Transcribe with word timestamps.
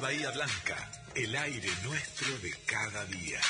Bahía 0.00 0.30
Blanca, 0.30 0.90
el 1.14 1.34
aire 1.34 1.68
nuestro 1.82 2.38
de 2.38 2.54
cada 2.66 3.04
día. 3.06 3.40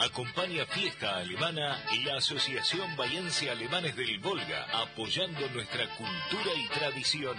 Acompaña 0.00 0.66
Fiesta 0.66 1.18
Alemana 1.18 1.80
y 1.92 2.02
la 2.04 2.16
Asociación 2.16 2.96
Bahiense 2.96 3.50
Alemanes 3.50 3.94
del 3.96 4.18
Volga, 4.18 4.66
apoyando 4.72 5.48
nuestra 5.50 5.86
cultura 5.96 6.52
y 6.56 6.68
tradición. 6.68 7.36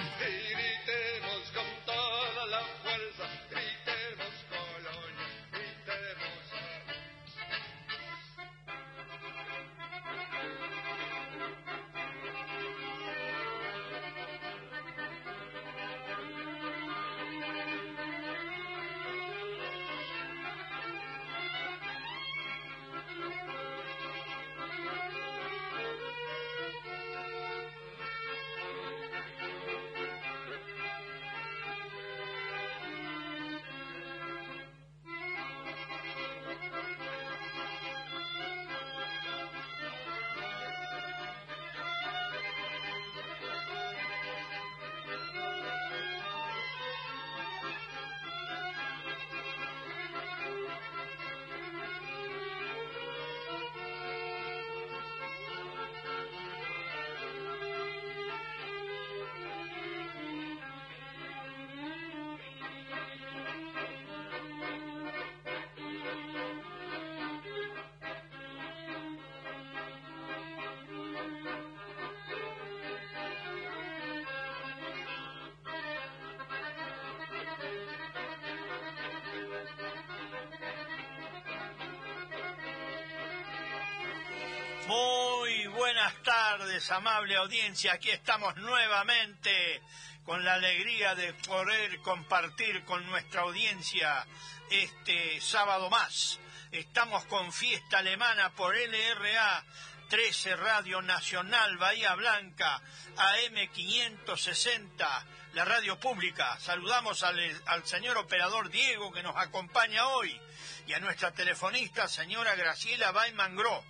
Amable 86.92 87.36
audiencia. 87.36 87.94
Aquí 87.94 88.10
estamos 88.10 88.56
nuevamente 88.56 89.82
con 90.24 90.46
la 90.46 90.54
alegría 90.54 91.14
de 91.14 91.34
poder 91.34 92.00
compartir 92.02 92.86
con 92.86 93.06
nuestra 93.08 93.42
audiencia 93.42 94.26
este 94.70 95.42
sábado 95.42 95.90
más. 95.90 96.40
Estamos 96.72 97.26
con 97.26 97.52
fiesta 97.52 98.00
alemana 98.00 98.52
por 98.52 98.76
LRA 98.76 99.66
13 100.08 100.56
Radio 100.56 101.02
Nacional 101.02 101.78
Bahía 101.78 102.16
Blanca 102.16 102.82
AM 103.18 103.70
560, 103.74 105.26
la 105.54 105.66
radio 105.66 106.00
pública. 106.00 106.58
Saludamos 106.62 107.24
al, 107.24 107.38
al 107.66 107.86
señor 107.86 108.18
operador 108.18 108.70
Diego 108.70 109.12
que 109.12 109.24
nos 109.24 109.36
acompaña 109.36 110.08
hoy 110.08 110.40
y 110.86 110.94
a 110.94 111.00
nuestra 111.00 111.34
telefonista 111.34 112.08
señora 112.08 112.56
Graciela 112.56 113.12
Baimangro 113.12 113.84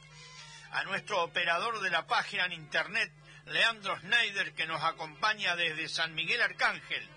a 0.72 0.84
nuestro 0.84 1.24
operador 1.24 1.82
de 1.82 1.90
la 1.90 2.06
página 2.08 2.46
en 2.46 2.54
internet, 2.54 3.12
Leandro 3.46 3.98
Schneider, 4.00 4.54
que 4.54 4.68
nos 4.68 4.84
acompaña 4.84 5.56
desde 5.56 5.90
San 5.90 6.14
Miguel 6.16 6.42
Arcángel. 6.42 7.08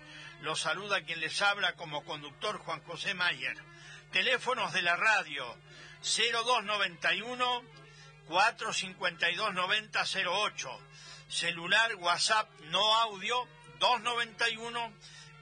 Lo 0.41 0.55
saluda 0.55 1.01
quien 1.01 1.19
les 1.19 1.41
habla 1.41 1.75
como 1.75 2.05
conductor 2.05 2.57
Juan 2.59 2.81
José 2.83 3.13
Mayer. 3.13 3.57
Teléfonos 4.11 4.71
de 4.73 4.81
la 4.81 4.95
radio 4.95 5.57
0291 6.01 7.63
452 8.27 9.53
9008. 9.53 10.79
Celular 11.27 11.95
WhatsApp 11.95 12.49
no 12.71 12.95
audio 12.95 13.47
291 13.79 14.93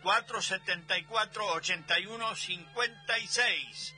474 0.03 1.45
8156 1.45 3.95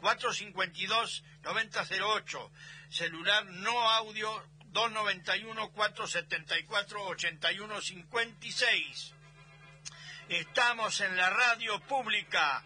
452 0.00 1.24
9008, 1.42 2.52
celular 2.90 3.46
no 3.46 3.90
audio 3.90 4.44
291 4.72 5.70
474 5.70 7.06
8156. 7.06 9.14
Estamos 10.28 11.00
en 11.00 11.16
la 11.16 11.30
radio 11.30 11.80
pública. 11.80 12.62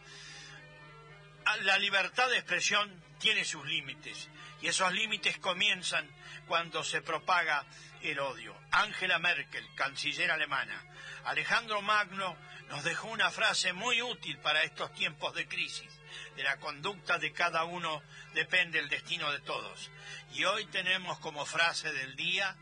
La 1.63 1.79
libertad 1.79 2.29
de 2.31 2.39
expresión 2.39 3.05
tiene 3.19 3.45
sus 3.45 3.65
límites 3.67 4.29
y 4.63 4.69
esos 4.69 4.91
límites 4.93 5.39
comienzan 5.39 6.09
cuando 6.47 6.85
se 6.85 7.03
propaga 7.03 7.65
el 8.03 8.19
odio. 8.21 8.57
Angela 8.71 9.19
Merkel, 9.19 9.67
canciller 9.75 10.31
alemana. 10.31 10.83
Alejandro 11.25 11.83
Magno 11.83 12.37
nos 12.69 12.85
dejó 12.85 13.09
una 13.09 13.31
frase 13.31 13.73
muy 13.73 14.03
útil 14.03 14.39
para 14.39 14.63
estos 14.63 14.93
tiempos 14.95 15.35
de 15.35 15.47
crisis. 15.47 15.93
De 16.37 16.43
la 16.43 16.59
conducta 16.59 17.19
de 17.19 17.33
cada 17.33 17.65
uno 17.65 18.03
depende 18.35 18.79
el 18.79 18.89
destino 18.89 19.31
de 19.33 19.41
todos. 19.41 19.91
Y 20.35 20.45
hoy 20.45 20.67
tenemos 20.67 21.19
como 21.19 21.45
frase 21.45 21.93
del 21.93 22.17
día, 22.17 22.57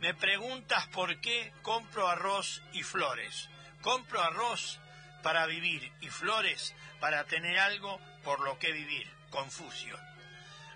me 0.00 0.14
preguntas 0.14 0.86
por 0.88 1.20
qué 1.20 1.52
compro 1.62 2.08
arroz 2.08 2.62
y 2.72 2.82
flores. 2.82 3.48
Compro 3.80 4.22
arroz 4.22 4.80
para 5.22 5.46
vivir 5.46 5.92
y 6.00 6.08
flores 6.08 6.74
para 7.00 7.24
tener 7.24 7.58
algo 7.58 7.98
por 8.22 8.40
lo 8.40 8.58
que 8.58 8.72
vivir. 8.72 9.10
Confucio. 9.30 9.98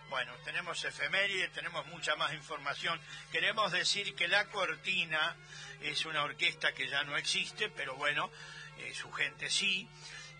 Bueno, 0.08 0.32
tenemos 0.42 0.82
efemérides, 0.84 1.52
tenemos 1.52 1.86
mucha 1.86 2.16
más 2.16 2.32
información. 2.32 2.98
Queremos 3.30 3.72
decir 3.72 4.14
que 4.14 4.26
La 4.26 4.46
Cortina 4.46 5.36
es 5.82 6.06
una 6.06 6.22
orquesta 6.22 6.72
que 6.72 6.88
ya 6.88 7.04
no 7.04 7.16
existe, 7.16 7.68
pero 7.68 7.94
bueno, 7.96 8.30
eh, 8.78 8.94
su 8.94 9.12
gente 9.12 9.50
sí, 9.50 9.86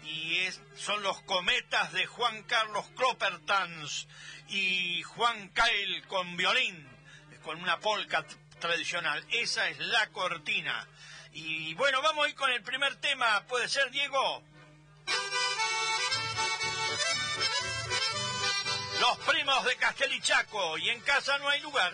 y 0.05 0.39
es, 0.39 0.63
son 0.75 1.03
los 1.03 1.21
cometas 1.23 1.93
de 1.93 2.07
Juan 2.07 2.45
Carlos 2.45 2.89
Cloppertans 2.97 4.09
y 4.49 5.03
Juan 5.03 5.51
Kyle 5.51 6.03
con 6.07 6.37
violín, 6.39 6.89
con 7.43 7.61
una 7.61 7.79
polca 7.79 8.25
tradicional. 8.59 9.23
Esa 9.31 9.69
es 9.69 9.79
la 9.81 10.09
cortina. 10.09 10.89
Y 11.33 11.75
bueno, 11.75 12.01
vamos 12.01 12.25
a 12.25 12.29
ir 12.31 12.35
con 12.35 12.51
el 12.51 12.63
primer 12.63 12.97
tema. 12.97 13.45
¿Puede 13.47 13.69
ser, 13.69 13.91
Diego? 13.91 14.43
Los 19.01 19.19
primos 19.19 19.65
de 19.65 19.77
Castelichaco 19.77 20.77
y 20.79 20.91
en 20.91 21.01
casa 21.01 21.39
no 21.39 21.49
hay 21.49 21.61
lugar. 21.61 21.93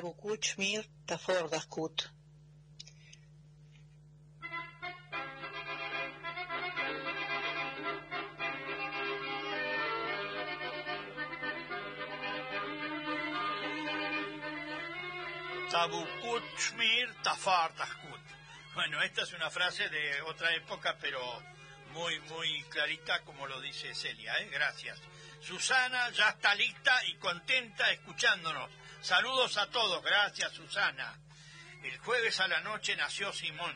Kuchmir 0.00 0.88
Tafordaskut. 1.06 2.10
Tabukuchmir 15.70 17.14
Tafardaskut. 17.22 18.20
Bueno, 18.74 19.02
esta 19.02 19.22
es 19.22 19.32
una 19.32 19.50
frase 19.50 19.88
de 19.88 20.22
otra 20.22 20.54
época, 20.54 20.96
pero 21.00 21.20
muy, 21.92 22.20
muy 22.20 22.62
clarita, 22.64 23.22
como 23.24 23.46
lo 23.48 23.60
dice 23.60 23.94
Celia, 23.94 24.34
¿eh? 24.38 24.48
Gracias. 24.52 25.00
Susana 25.40 26.10
ya 26.10 26.28
está 26.30 26.54
lista 26.54 27.04
y 27.06 27.16
contenta 27.16 27.90
escuchándonos. 27.90 28.70
Saludos 29.00 29.56
a 29.56 29.70
todos, 29.70 30.02
gracias 30.02 30.52
Susana. 30.52 31.16
El 31.84 31.96
jueves 31.98 32.40
a 32.40 32.48
la 32.48 32.60
noche 32.60 32.96
nació 32.96 33.32
Simón. 33.32 33.74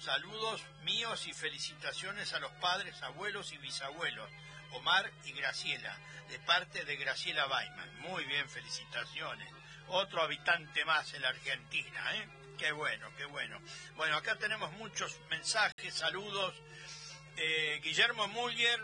Saludos 0.00 0.60
míos 0.82 1.28
y 1.28 1.32
felicitaciones 1.32 2.32
a 2.32 2.40
los 2.40 2.50
padres, 2.54 3.00
abuelos 3.02 3.52
y 3.52 3.58
bisabuelos, 3.58 4.28
Omar 4.72 5.12
y 5.24 5.32
Graciela, 5.32 5.96
de 6.28 6.40
parte 6.40 6.84
de 6.84 6.96
Graciela 6.96 7.46
Baiman. 7.46 8.00
Muy 8.00 8.24
bien, 8.24 8.50
felicitaciones. 8.50 9.48
Otro 9.88 10.22
habitante 10.22 10.84
más 10.84 11.14
en 11.14 11.22
la 11.22 11.28
Argentina, 11.28 12.16
¿eh? 12.16 12.28
Qué 12.58 12.72
bueno, 12.72 13.14
qué 13.16 13.26
bueno. 13.26 13.60
Bueno, 13.94 14.16
acá 14.16 14.36
tenemos 14.36 14.72
muchos 14.72 15.20
mensajes, 15.30 15.94
saludos. 15.94 16.54
Eh, 17.36 17.80
Guillermo 17.82 18.26
Muller 18.26 18.80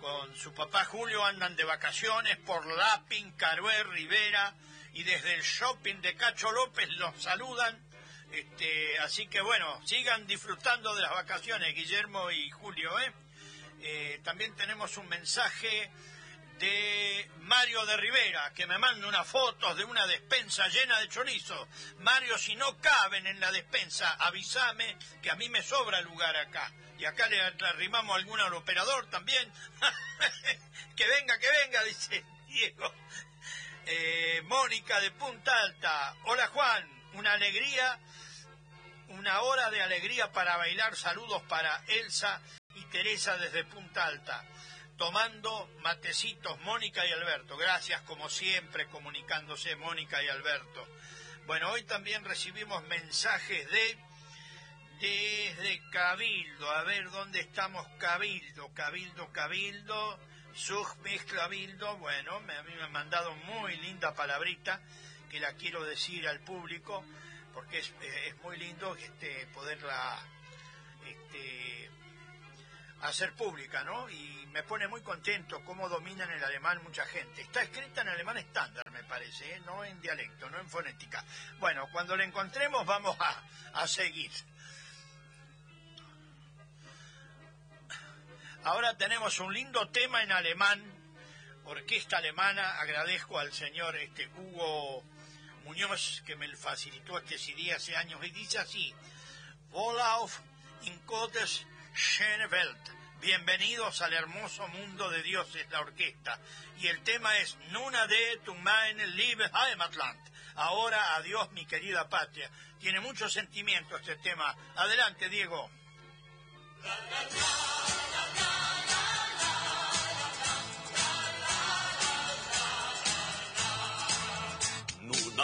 con 0.00 0.36
su 0.36 0.52
papá 0.52 0.84
Julio 0.84 1.24
andan 1.24 1.54
de 1.56 1.64
vacaciones 1.64 2.36
por 2.38 2.66
Lapin, 2.66 3.32
Carué, 3.32 3.82
Rivera, 3.84 4.54
y 4.98 5.04
desde 5.04 5.32
el 5.34 5.42
shopping 5.42 6.00
de 6.00 6.16
Cacho 6.16 6.50
López 6.50 6.88
los 6.96 7.22
saludan. 7.22 7.80
Este, 8.32 8.98
así 8.98 9.28
que 9.28 9.40
bueno, 9.40 9.80
sigan 9.86 10.26
disfrutando 10.26 10.92
de 10.96 11.02
las 11.02 11.12
vacaciones, 11.12 11.72
Guillermo 11.72 12.32
y 12.32 12.50
Julio. 12.50 12.98
¿eh? 12.98 13.12
Eh, 13.80 14.20
también 14.24 14.56
tenemos 14.56 14.96
un 14.96 15.08
mensaje 15.08 15.88
de 16.58 17.30
Mario 17.42 17.86
de 17.86 17.96
Rivera, 17.96 18.52
que 18.54 18.66
me 18.66 18.76
manda 18.78 19.06
unas 19.06 19.24
fotos 19.24 19.76
de 19.76 19.84
una 19.84 20.04
despensa 20.08 20.66
llena 20.66 20.98
de 20.98 21.08
chorizo. 21.08 21.68
Mario, 21.98 22.36
si 22.36 22.56
no 22.56 22.76
caben 22.80 23.28
en 23.28 23.38
la 23.38 23.52
despensa, 23.52 24.14
avísame 24.14 24.98
que 25.22 25.30
a 25.30 25.36
mí 25.36 25.48
me 25.48 25.62
sobra 25.62 26.00
lugar 26.00 26.36
acá. 26.36 26.72
Y 26.98 27.04
acá 27.04 27.28
le, 27.28 27.40
arrimamos 27.40 28.16
alguno 28.16 28.44
al 28.44 28.54
operador 28.54 29.08
también. 29.10 29.48
que 30.96 31.06
venga, 31.06 31.38
que 31.38 31.48
venga, 31.48 31.84
dice 31.84 32.24
Diego. 32.48 32.92
Eh, 33.90 34.42
Mónica 34.44 35.00
de 35.00 35.10
Punta 35.12 35.50
Alta. 35.62 36.14
Hola 36.24 36.48
Juan, 36.48 36.86
una 37.14 37.32
alegría, 37.32 37.98
una 39.08 39.40
hora 39.40 39.70
de 39.70 39.80
alegría 39.80 40.30
para 40.30 40.58
bailar. 40.58 40.94
Saludos 40.94 41.42
para 41.48 41.82
Elsa 41.86 42.42
y 42.74 42.84
Teresa 42.90 43.38
desde 43.38 43.64
Punta 43.64 44.04
Alta. 44.04 44.44
Tomando 44.98 45.70
matecitos, 45.80 46.60
Mónica 46.60 47.06
y 47.06 47.12
Alberto. 47.12 47.56
Gracias 47.56 48.02
como 48.02 48.28
siempre 48.28 48.88
comunicándose 48.88 49.74
Mónica 49.76 50.22
y 50.22 50.28
Alberto. 50.28 50.86
Bueno, 51.46 51.70
hoy 51.70 51.82
también 51.84 52.26
recibimos 52.26 52.82
mensajes 52.88 53.70
de 53.70 53.98
desde 55.00 55.80
Cabildo. 55.92 56.70
A 56.72 56.82
ver 56.82 57.10
dónde 57.10 57.40
estamos 57.40 57.88
Cabildo, 57.98 58.68
Cabildo, 58.74 59.32
Cabildo. 59.32 60.20
Sug 60.58 60.98
Cabildo, 61.32 61.98
bueno, 61.98 62.40
me, 62.40 62.52
a 62.56 62.62
mí 62.64 62.74
me 62.74 62.82
han 62.82 62.90
mandado 62.90 63.32
muy 63.36 63.76
linda 63.76 64.12
palabrita 64.12 64.80
que 65.30 65.38
la 65.38 65.52
quiero 65.52 65.84
decir 65.84 66.26
al 66.26 66.40
público, 66.40 67.04
porque 67.54 67.78
es, 67.78 67.94
es 68.26 68.36
muy 68.42 68.58
lindo 68.58 68.96
este, 68.96 69.46
poderla 69.54 70.18
este, 71.06 71.88
hacer 73.02 73.34
pública, 73.34 73.84
¿no? 73.84 74.10
Y 74.10 74.48
me 74.50 74.64
pone 74.64 74.88
muy 74.88 75.00
contento 75.00 75.62
cómo 75.64 75.88
dominan 75.88 76.28
el 76.32 76.42
alemán 76.42 76.82
mucha 76.82 77.04
gente. 77.06 77.42
Está 77.42 77.62
escrita 77.62 78.00
en 78.00 78.08
alemán 78.08 78.38
estándar, 78.38 78.90
me 78.90 79.04
parece, 79.04 79.54
¿eh? 79.54 79.60
no 79.64 79.84
en 79.84 80.00
dialecto, 80.00 80.50
no 80.50 80.58
en 80.58 80.68
fonética. 80.68 81.24
Bueno, 81.60 81.88
cuando 81.92 82.16
la 82.16 82.24
encontremos 82.24 82.84
vamos 82.84 83.16
a, 83.20 83.42
a 83.80 83.86
seguir. 83.86 84.32
Ahora 88.68 88.98
tenemos 88.98 89.38
un 89.38 89.54
lindo 89.54 89.88
tema 89.88 90.22
en 90.22 90.30
alemán, 90.30 90.78
orquesta 91.64 92.18
alemana. 92.18 92.78
Agradezco 92.78 93.38
al 93.38 93.50
señor 93.50 93.96
este 93.96 94.28
Hugo 94.36 95.02
Muñoz 95.64 96.22
que 96.26 96.36
me 96.36 96.54
facilitó 96.54 97.16
este 97.16 97.38
CD 97.38 97.72
hace 97.72 97.96
años 97.96 98.22
y 98.22 98.30
dice 98.30 98.58
así: 98.58 98.94
Volauf 99.70 100.40
in 100.82 101.00
Gottes 101.06 101.64
schöne 101.94 102.46
Welt. 102.48 102.90
Bienvenidos 103.22 104.02
al 104.02 104.12
hermoso 104.12 104.68
mundo 104.68 105.08
de 105.08 105.22
Dios 105.22 105.48
es 105.56 105.70
la 105.70 105.80
orquesta. 105.80 106.38
Y 106.78 106.88
el 106.88 107.02
tema 107.04 107.38
es 107.38 107.56
Nuna 107.70 108.06
de 108.06 108.38
tu 108.44 108.54
mein 108.54 108.98
liebe 109.16 109.50
Heimatland. 109.50 110.20
Ahora 110.56 111.14
adiós 111.14 111.50
mi 111.52 111.64
querida 111.64 112.06
patria. 112.10 112.50
Tiene 112.78 113.00
mucho 113.00 113.30
sentimiento 113.30 113.96
este 113.96 114.16
tema. 114.16 114.54
Adelante, 114.76 115.30
Diego. 115.30 115.70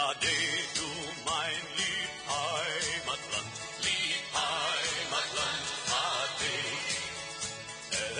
Ade, 0.09 0.37
du 0.77 0.87
mein 1.25 1.61
lieb 1.77 2.13
Heimatland, 2.37 3.53
lieb 3.85 4.25
Heimatland, 4.37 5.65
ade. 6.11 6.57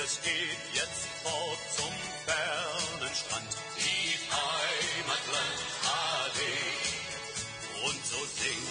Es 0.03 0.13
geht 0.23 0.63
jetzt 0.73 1.05
fort 1.23 1.61
zum 1.77 1.95
fernen 2.25 3.15
Strand, 3.21 3.51
lieb 3.77 4.21
Heimatland, 4.41 5.57
ade. 5.85 6.53
Und 7.85 7.99
so 8.11 8.21
sing 8.39 8.63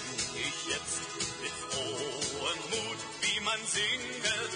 ich 0.46 0.58
jetzt 0.72 0.98
mit 1.42 1.54
frohem 1.70 2.60
Mut, 2.72 3.00
wie 3.22 3.40
man 3.48 3.60
singet, 3.76 4.52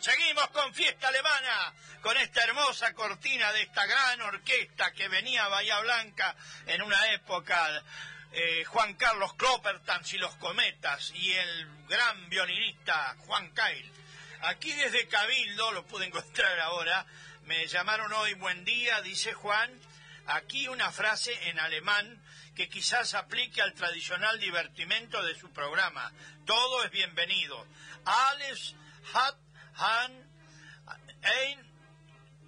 Seguimos 0.00 0.48
con 0.50 0.72
fiesta 0.72 1.08
alemana, 1.08 1.74
con 2.02 2.16
esta 2.16 2.44
hermosa 2.44 2.94
cortina 2.94 3.52
de 3.52 3.62
esta 3.62 3.84
gran 3.84 4.20
orquesta 4.22 4.92
que 4.92 5.08
venía 5.08 5.44
a 5.44 5.48
Bahía 5.48 5.80
Blanca 5.80 6.36
en 6.66 6.80
una 6.82 7.12
época, 7.12 7.82
eh, 8.30 8.64
Juan 8.64 8.94
Carlos 8.94 9.34
Kloppertans 9.34 10.14
y 10.14 10.18
los 10.18 10.36
Cometas 10.36 11.10
y 11.16 11.32
el 11.32 11.66
gran 11.88 12.28
violinista 12.28 13.16
Juan 13.26 13.50
Cail. 13.50 13.92
Aquí 14.42 14.72
desde 14.72 15.08
Cabildo, 15.08 15.72
lo 15.72 15.84
pude 15.84 16.06
encontrar 16.06 16.60
ahora, 16.60 17.04
me 17.42 17.66
llamaron 17.66 18.12
hoy, 18.12 18.34
buen 18.34 18.64
día, 18.64 19.02
dice 19.02 19.32
Juan, 19.32 19.70
aquí 20.26 20.68
una 20.68 20.92
frase 20.92 21.48
en 21.48 21.58
alemán 21.58 22.22
que 22.54 22.68
quizás 22.68 23.14
aplique 23.14 23.60
al 23.62 23.74
tradicional 23.74 24.38
divertimento 24.38 25.20
de 25.24 25.36
su 25.36 25.52
programa. 25.52 26.12
Todo 26.46 26.84
es 26.84 26.90
bienvenido. 26.92 27.66
Alles 28.04 28.76
hat 29.14 29.36
han 29.74 30.30
ein 31.22 31.70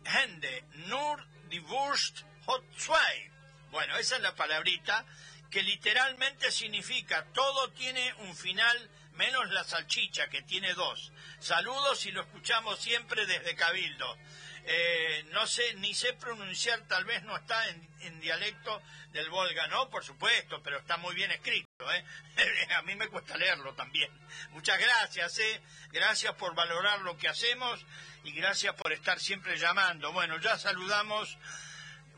Hände, 0.04 0.62
nur 0.88 1.24
die 1.50 1.62
Wurst 1.68 2.24
hat 2.46 2.62
zwei. 2.76 3.30
Bueno, 3.70 3.96
esa 3.96 4.16
es 4.16 4.22
la 4.22 4.34
palabrita 4.34 5.04
que 5.50 5.62
literalmente 5.62 6.50
significa 6.50 7.24
todo 7.32 7.70
tiene 7.72 8.12
un 8.14 8.34
final 8.34 8.90
menos 9.12 9.50
la 9.50 9.64
salchicha 9.64 10.28
que 10.28 10.42
tiene 10.42 10.74
dos. 10.74 11.12
Saludos 11.38 12.04
y 12.06 12.12
lo 12.12 12.22
escuchamos 12.22 12.80
siempre 12.80 13.26
desde 13.26 13.54
Cabildo. 13.54 14.18
Eh, 14.64 15.24
no 15.32 15.46
sé, 15.46 15.74
ni 15.74 15.94
sé 15.94 16.14
pronunciar, 16.14 16.86
tal 16.88 17.04
vez 17.04 17.22
no 17.24 17.36
está 17.36 17.68
en 17.68 18.20
dialecto 18.20 18.82
del 19.12 19.28
Volga, 19.30 19.66
¿no? 19.68 19.90
Por 19.90 20.04
supuesto, 20.04 20.62
pero 20.62 20.78
está 20.78 20.96
muy 20.96 21.14
bien 21.14 21.30
escrito. 21.30 21.71
¿Eh? 21.90 22.04
A 22.76 22.82
mí 22.82 22.94
me 22.94 23.08
cuesta 23.08 23.36
leerlo 23.36 23.74
también. 23.74 24.10
Muchas 24.50 24.78
gracias, 24.78 25.38
¿eh? 25.38 25.62
Gracias 25.90 26.34
por 26.34 26.54
valorar 26.54 27.00
lo 27.00 27.16
que 27.16 27.28
hacemos 27.28 27.84
y 28.24 28.32
gracias 28.32 28.74
por 28.74 28.92
estar 28.92 29.18
siempre 29.18 29.56
llamando. 29.56 30.12
Bueno, 30.12 30.38
ya 30.38 30.58
saludamos. 30.58 31.38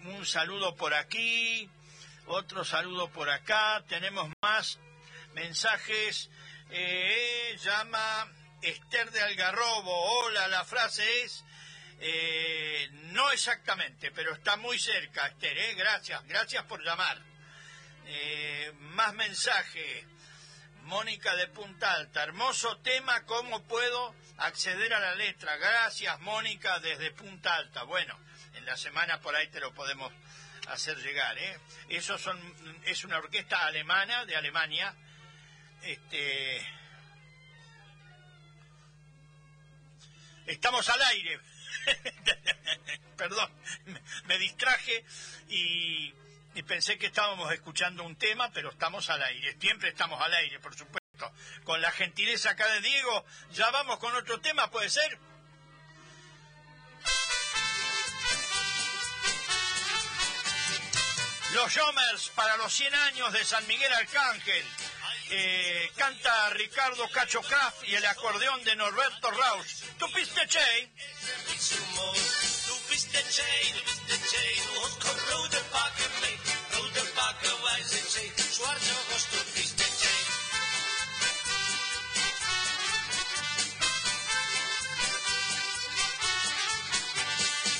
Un 0.02 0.26
saludo 0.26 0.76
por 0.76 0.92
aquí, 0.92 1.70
otro 2.26 2.64
saludo 2.64 3.08
por 3.10 3.30
acá. 3.30 3.82
Tenemos 3.88 4.30
más 4.42 4.78
mensajes. 5.32 6.30
Eh, 6.70 7.56
llama 7.62 8.30
Esther 8.60 9.10
de 9.10 9.22
Algarrobo. 9.22 9.92
Hola, 10.20 10.48
la 10.48 10.64
frase 10.64 11.22
es... 11.22 11.44
no 13.12 13.30
exactamente, 13.30 14.10
pero 14.10 14.34
está 14.34 14.56
muy 14.56 14.78
cerca, 14.78 15.26
Esther. 15.26 15.56
¿eh? 15.56 15.74
Gracias, 15.74 16.22
gracias 16.26 16.64
por 16.64 16.82
llamar. 16.82 17.33
Eh, 18.06 18.72
más 18.78 19.14
mensaje. 19.14 20.06
Mónica 20.84 21.34
de 21.34 21.48
Punta 21.48 21.94
Alta. 21.94 22.22
Hermoso 22.22 22.76
tema, 22.78 23.24
¿cómo 23.24 23.62
puedo 23.64 24.14
acceder 24.36 24.92
a 24.92 25.00
la 25.00 25.14
letra? 25.14 25.56
Gracias, 25.56 26.20
Mónica, 26.20 26.78
desde 26.80 27.10
Punta 27.10 27.54
Alta. 27.54 27.84
Bueno, 27.84 28.18
en 28.54 28.66
la 28.66 28.76
semana 28.76 29.20
por 29.20 29.34
ahí 29.34 29.48
te 29.48 29.60
lo 29.60 29.72
podemos 29.72 30.12
hacer 30.68 30.98
llegar. 30.98 31.38
¿eh? 31.38 31.58
Esos 31.88 32.20
son, 32.20 32.38
es 32.84 33.04
una 33.04 33.18
orquesta 33.18 33.64
alemana, 33.64 34.26
de 34.26 34.36
Alemania. 34.36 34.94
Este, 35.82 36.66
estamos 40.46 40.88
al 40.88 41.00
aire. 41.02 41.40
Perdón, 43.16 43.50
me 44.24 44.38
distraje 44.38 45.04
y, 45.48 46.12
y 46.54 46.62
pensé 46.62 46.98
que 46.98 47.06
estábamos 47.06 47.52
escuchando 47.52 48.04
un 48.04 48.16
tema, 48.16 48.50
pero 48.52 48.70
estamos 48.70 49.08
al 49.10 49.22
aire. 49.22 49.56
Siempre 49.60 49.90
estamos 49.90 50.20
al 50.20 50.32
aire, 50.34 50.60
por 50.60 50.76
supuesto. 50.76 51.32
Con 51.64 51.80
la 51.80 51.90
gentileza 51.92 52.50
acá 52.50 52.66
de 52.72 52.80
Diego, 52.80 53.24
ya 53.52 53.70
vamos 53.70 53.98
con 53.98 54.14
otro 54.14 54.40
tema, 54.40 54.70
¿puede 54.70 54.90
ser? 54.90 55.18
Los 61.52 61.72
Jomers 61.72 62.30
para 62.30 62.56
los 62.56 62.72
100 62.72 62.94
años 62.94 63.32
de 63.32 63.44
San 63.44 63.66
Miguel 63.68 63.92
Arcángel. 63.92 64.64
Eh, 65.30 65.90
canta 65.96 66.50
Ricardo 66.50 67.08
Cacho 67.10 67.40
Kraft 67.42 67.84
y 67.84 67.94
el 67.94 68.04
acordeón 68.04 68.62
de 68.64 68.76
Norberto 68.76 69.30
Rausch. 69.30 69.84
¿Tú 69.98 70.10
piste, 70.12 70.46
Che? 70.48 72.53
Mr. 72.90 73.22
Jane, 73.36 73.78
Mr. 73.86 74.18
Jane, 74.32 74.66
hon 74.78 74.92
kom 75.02 75.18
rode 75.30 75.60
bakken 75.72 76.10
mee. 76.20 76.38
Rode 76.74 77.02
bakken, 77.14 77.62
wij 77.62 77.82
zijn 77.90 78.08
zee, 78.14 78.32
zwarte 78.50 78.92
rost 79.10 79.30
op 79.40 79.46
Mr. 79.54 79.88
Jane. 80.02 80.32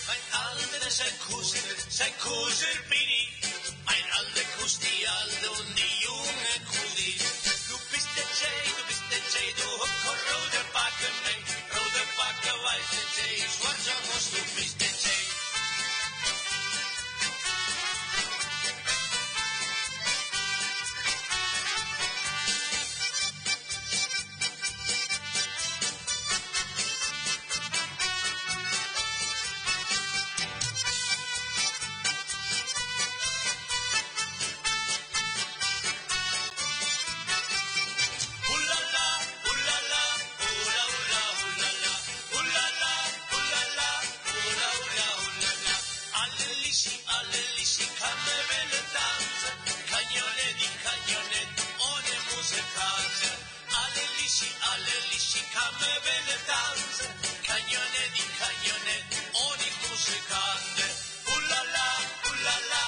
Mijn 0.06 0.24
ouderen 0.44 0.92
zijn 0.92 1.16
koezer, 1.28 1.76
zijn 1.88 2.12
koezer 2.24 2.76
Bini. 2.88 3.28
Mijn 3.84 4.06
oude 4.12 4.44
koes, 4.58 4.78
die 4.78 5.08
oude 5.10 5.62
en 5.62 5.74
die 5.74 5.94
jonge 6.06 6.54
koelie. 6.70 7.16
Du 7.68 7.76
bist 7.90 8.10
der 8.16 8.28
Jay, 8.40 8.62
du 8.76 8.82
bist 8.88 9.04
der 9.10 9.22
Jay, 9.32 9.48
du 9.58 9.66
hop 9.80 9.92
kon 10.04 10.18
rode 10.30 10.62
bakken 10.72 11.14
mee. 11.24 11.40
Rode 11.76 12.02
bakken, 12.16 12.56
wij 12.66 12.80
zijn 12.90 13.08
zee, 13.16 13.38
zwarte 13.58 13.92
rost 14.08 14.32
op 14.40 14.48
Mr. 14.56 14.93
și 54.34 54.48
aleli 54.72 55.20
și 55.28 55.40
camerele 55.54 56.36
danse, 56.48 57.06
caione 57.46 58.04
din 58.14 58.30
caione, 58.40 58.96
oni 59.46 59.68
cum 59.80 59.94
se 60.04 60.16
cade, 60.28 60.86
ulala, 61.34 61.88
ulala. 62.30 62.83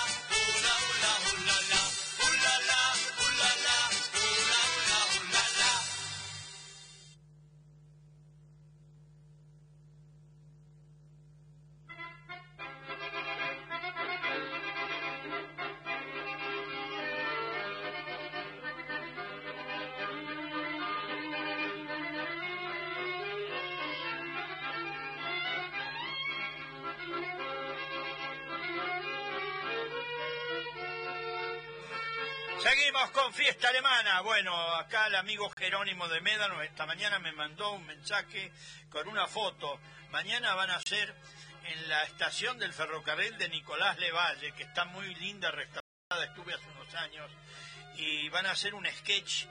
Alemana. 33.76 34.22
Bueno, 34.22 34.56
acá 34.76 35.08
el 35.08 35.16
amigo 35.16 35.50
Jerónimo 35.54 36.08
de 36.08 36.22
Médanos 36.22 36.64
esta 36.64 36.86
mañana 36.86 37.18
me 37.18 37.32
mandó 37.32 37.72
un 37.72 37.84
mensaje 37.84 38.50
con 38.88 39.06
una 39.06 39.26
foto. 39.26 39.78
Mañana 40.10 40.54
van 40.54 40.70
a 40.70 40.80
ser 40.80 41.14
en 41.62 41.88
la 41.88 42.04
estación 42.04 42.58
del 42.58 42.72
ferrocarril 42.72 43.36
de 43.36 43.50
Nicolás 43.50 43.98
Levalle, 43.98 44.52
que 44.52 44.62
está 44.62 44.86
muy 44.86 45.14
linda, 45.16 45.50
restaurada, 45.50 46.24
estuve 46.24 46.54
hace 46.54 46.66
unos 46.70 46.94
años, 46.94 47.30
y 47.96 48.30
van 48.30 48.46
a 48.46 48.52
hacer 48.52 48.72
un 48.74 48.86
sketch 48.86 49.44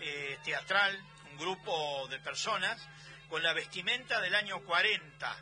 eh, 0.00 0.38
teatral, 0.44 1.02
un 1.30 1.38
grupo 1.38 2.06
de 2.08 2.18
personas, 2.18 2.78
con 3.30 3.42
la 3.42 3.54
vestimenta 3.54 4.20
del 4.20 4.34
año 4.34 4.62
40. 4.64 5.36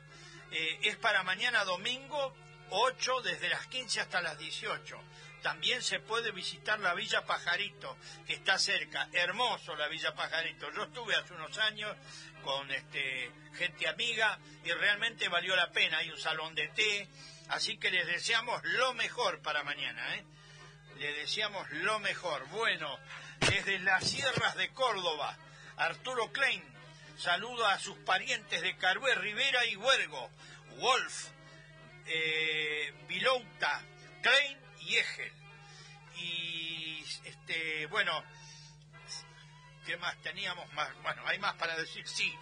Eh, 0.53 0.79
es 0.85 0.97
para 0.99 1.25
mañana 1.25 1.65
domingo 1.65 2.33
8 2.71 3.23
desde 3.23 3.49
las 3.49 3.67
15 3.67 4.03
hasta 4.03 4.21
las 4.21 4.39
18. 4.39 5.03
También 5.43 5.83
se 5.83 6.01
puede 6.01 6.33
visitar 6.33 6.79
la 6.81 6.95
Villa 6.95 7.25
Pajarito, 7.25 7.97
que 8.27 8.35
está 8.35 8.59
cerca. 8.59 9.09
Hermoso 9.13 9.75
la 9.75 9.89
Villa 9.89 10.15
Pajarito. 10.15 10.71
Yo 10.73 10.85
estuve 10.85 11.15
hace 11.17 11.33
unos 11.33 11.57
años 11.59 11.97
con 12.45 12.71
este, 12.71 13.31
gente 13.55 13.89
amiga 13.89 14.39
y 14.65 14.73
realmente 14.73 15.29
valió 15.29 15.57
la 15.57 15.71
pena. 15.71 15.99
Hay 15.99 16.11
un 16.11 16.19
salón 16.19 16.55
de 16.55 16.69
té, 16.69 17.09
así 17.49 17.79
que 17.79 17.91
les 17.91 18.07
deseamos 18.07 18.63
lo 18.65 18.93
mejor 18.95 19.41
para 19.41 19.63
mañana. 19.63 20.15
¿eh? 20.17 20.25
Le 20.99 21.13
deseamos 21.15 21.71
lo 21.71 21.99
mejor. 22.01 22.47
Bueno, 22.49 22.99
desde 23.41 23.79
las 23.79 24.05
sierras 24.05 24.57
de 24.57 24.69
Córdoba, 24.75 25.39
Arturo 25.77 26.31
Klein 26.33 26.63
saluda 27.17 27.73
a 27.73 27.79
sus 27.79 27.97
parientes 27.99 28.61
de 28.61 28.77
Carué, 28.77 29.15
Rivera 29.15 29.65
y 29.65 29.77
Huergo, 29.77 30.31
Wolf, 30.79 31.29
eh, 32.07 32.93
Vilouta, 33.09 33.83
Klein 34.23 34.60
y 34.91 34.97
Egel. 34.97 35.33
Y 36.17 37.05
este, 37.25 37.87
bueno, 37.87 38.25
¿qué 39.87 39.97
más 39.97 40.21
teníamos 40.23 40.71
más? 40.73 40.91
Bueno, 41.03 41.23
hay 41.27 41.39
más 41.39 41.55
para 41.55 41.77
decir, 41.77 42.07
sí. 42.07 42.35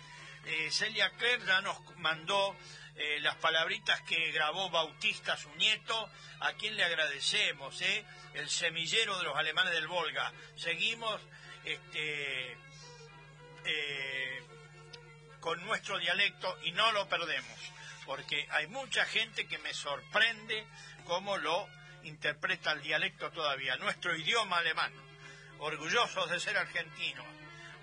Eh, 0.47 0.71
Celia 0.71 1.11
Cler 1.19 1.45
ya 1.45 1.61
nos 1.61 1.79
mandó 1.97 2.57
eh, 2.97 3.21
las 3.21 3.37
palabritas 3.37 4.01
que 4.03 4.33
grabó 4.33 4.71
Bautista, 4.71 5.37
su 5.37 5.51
nieto, 5.57 6.11
a 6.41 6.55
quien 6.55 6.75
le 6.77 6.85
agradecemos, 6.85 7.81
¿eh? 7.83 8.05
el 8.35 8.49
semillero 8.49 9.19
de 9.19 9.25
los 9.25 9.37
alemanes 9.37 9.75
del 9.75 9.87
Volga. 9.87 10.33
Seguimos 10.57 11.21
este, 11.65 12.57
con 15.41 15.63
nuestro 15.67 15.99
dialecto 15.99 16.59
y 16.63 16.73
no 16.73 16.93
lo 16.93 17.09
perdemos, 17.09 17.59
porque 18.07 18.49
hay 18.51 18.69
mucha 18.69 19.05
gente 19.05 19.47
que 19.47 19.59
me 19.59 19.75
sorprende 19.75 20.67
cómo 21.05 21.37
lo 21.37 21.69
interpreta 22.05 22.73
el 22.73 22.83
dialecto 22.83 23.31
todavía, 23.31 23.77
nuestro 23.77 24.15
idioma 24.17 24.59
alemán, 24.59 24.93
orgullosos 25.59 26.31
de 26.31 26.41
ser 26.41 26.57
argentinos. 26.57 27.27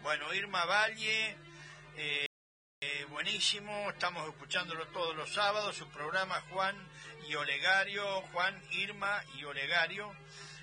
Bueno, 0.02 0.34
Irma 0.34 0.66
Valle, 0.66 1.36
eh, 1.98 2.28
eh, 2.82 3.06
buenísimo, 3.10 3.90
estamos 3.90 4.28
escuchándolo 4.30 4.88
todos 4.88 5.16
los 5.16 5.34
sábados, 5.34 5.76
su 5.76 5.90
programa 5.90 6.42
Juan 6.50 6.76
y 7.28 7.36
Olegario, 7.36 8.22
Juan, 8.32 8.62
Irma 8.72 9.24
y 9.36 9.44
Olegario. 9.46 10.14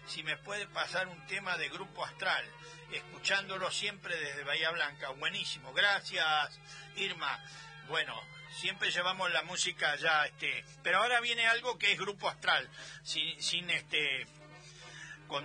si 0.06 0.22
me 0.22 0.36
puede 0.36 0.66
pasar 0.66 1.06
un 1.06 1.26
tema 1.26 1.56
de 1.56 1.68
Grupo 1.68 2.04
Astral, 2.04 2.44
escuchándolo 2.92 3.70
siempre 3.70 4.16
desde 4.16 4.44
Bahía 4.44 4.70
Blanca. 4.70 5.10
Buenísimo, 5.10 5.72
gracias 5.72 6.60
Irma. 6.96 7.38
Bueno, 7.88 8.20
siempre 8.52 8.90
llevamos 8.90 9.30
la 9.32 9.42
música 9.42 9.96
ya, 9.96 10.26
este, 10.26 10.64
pero 10.82 10.98
ahora 10.98 11.20
viene 11.20 11.46
algo 11.46 11.78
que 11.78 11.92
es 11.92 11.98
Grupo 11.98 12.28
Astral, 12.28 12.68
sin, 13.02 13.40
sin 13.42 13.68
este, 13.70 14.26
con 15.26 15.44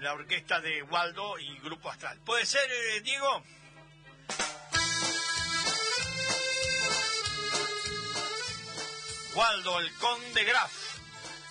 la 0.00 0.12
orquesta 0.12 0.60
de 0.60 0.82
Waldo 0.82 1.38
y 1.38 1.58
Grupo 1.58 1.90
Astral. 1.90 2.18
¿Puede 2.20 2.46
ser, 2.46 2.70
eh, 2.70 3.00
Diego? 3.00 3.42
Waldo, 9.34 9.80
el 9.80 9.92
Conde 9.94 10.44
Graf 10.44 10.72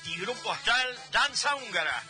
y 0.06 0.20
Grupo 0.20 0.52
Astral, 0.52 0.98
Danza 1.12 1.56
Húngara. 1.56 2.04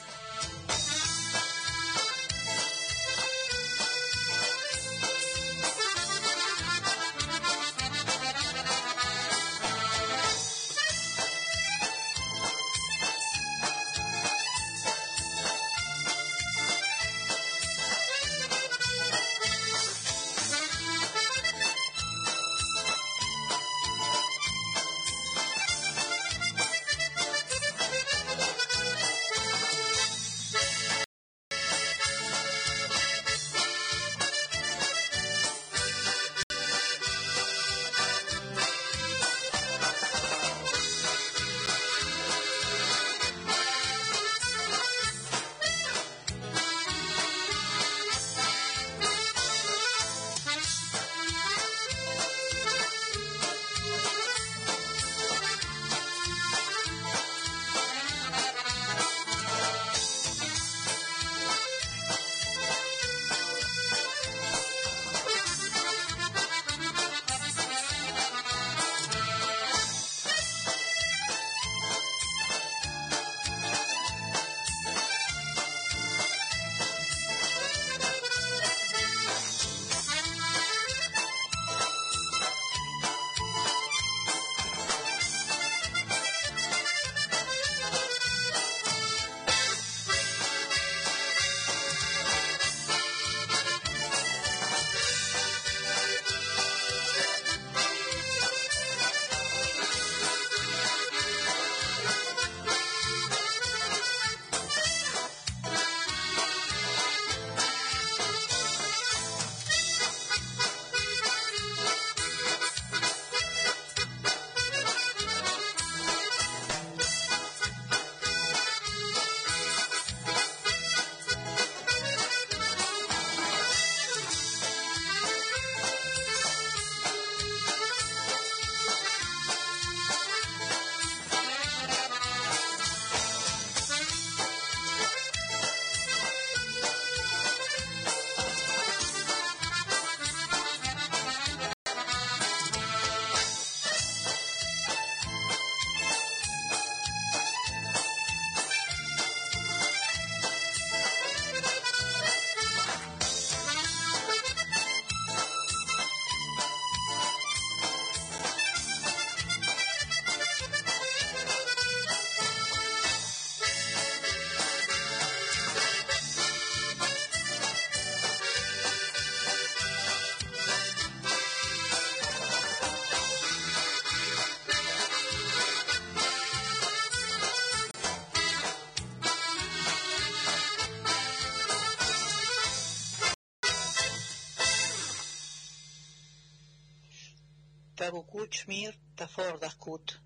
Tavukuch 188.56 188.68
mir 188.68 188.94
tafordakut. 189.18 190.20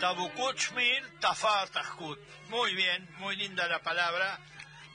Tabukuchmir 0.00 1.20
Tafatajkut. 1.20 2.18
Muy 2.48 2.74
bien, 2.74 3.08
muy 3.18 3.36
linda 3.36 3.68
la 3.68 3.80
palabra. 3.80 4.40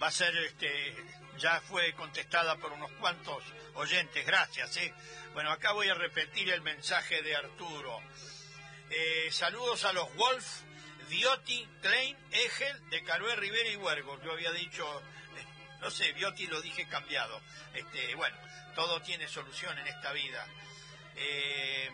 Va 0.02 0.08
a 0.08 0.12
ser, 0.12 0.36
este, 0.38 0.96
ya 1.38 1.62
fue 1.62 1.94
contestada 1.94 2.58
por 2.58 2.74
unos 2.74 2.92
cuantos 3.00 3.44
oyentes, 3.76 4.26
gracias. 4.26 4.76
¿eh? 4.78 4.94
Bueno, 5.34 5.52
acá 5.52 5.72
voy 5.72 5.88
a 5.88 5.94
repetir 5.94 6.50
el 6.50 6.62
mensaje 6.62 7.22
de 7.22 7.36
Arturo. 7.36 8.02
Eh, 8.89 9.30
saludos 9.32 9.86
a 9.86 9.94
los 9.94 10.13
Wolf, 10.15 10.63
Viotti, 11.10 11.67
Klein, 11.82 12.17
Egel, 12.32 12.89
de 12.89 13.04
Carué, 13.04 13.36
Rivera 13.36 13.69
y 13.69 13.76
Huergo. 13.76 14.22
Yo 14.24 14.32
había 14.32 14.52
dicho, 14.52 14.86
eh, 15.36 15.45
no 15.82 15.89
sé, 15.89 16.13
Viotti 16.13 16.48
lo 16.48 16.62
dije 16.62 16.88
cambiado. 16.88 17.41
Este, 17.74 18.15
bueno, 18.15 18.38
todo 18.76 19.02
tiene 19.02 19.28
solución 19.28 19.78
en 19.80 19.88
esta 19.88 20.13
vida. 20.13 20.45
Eh, 21.15 21.89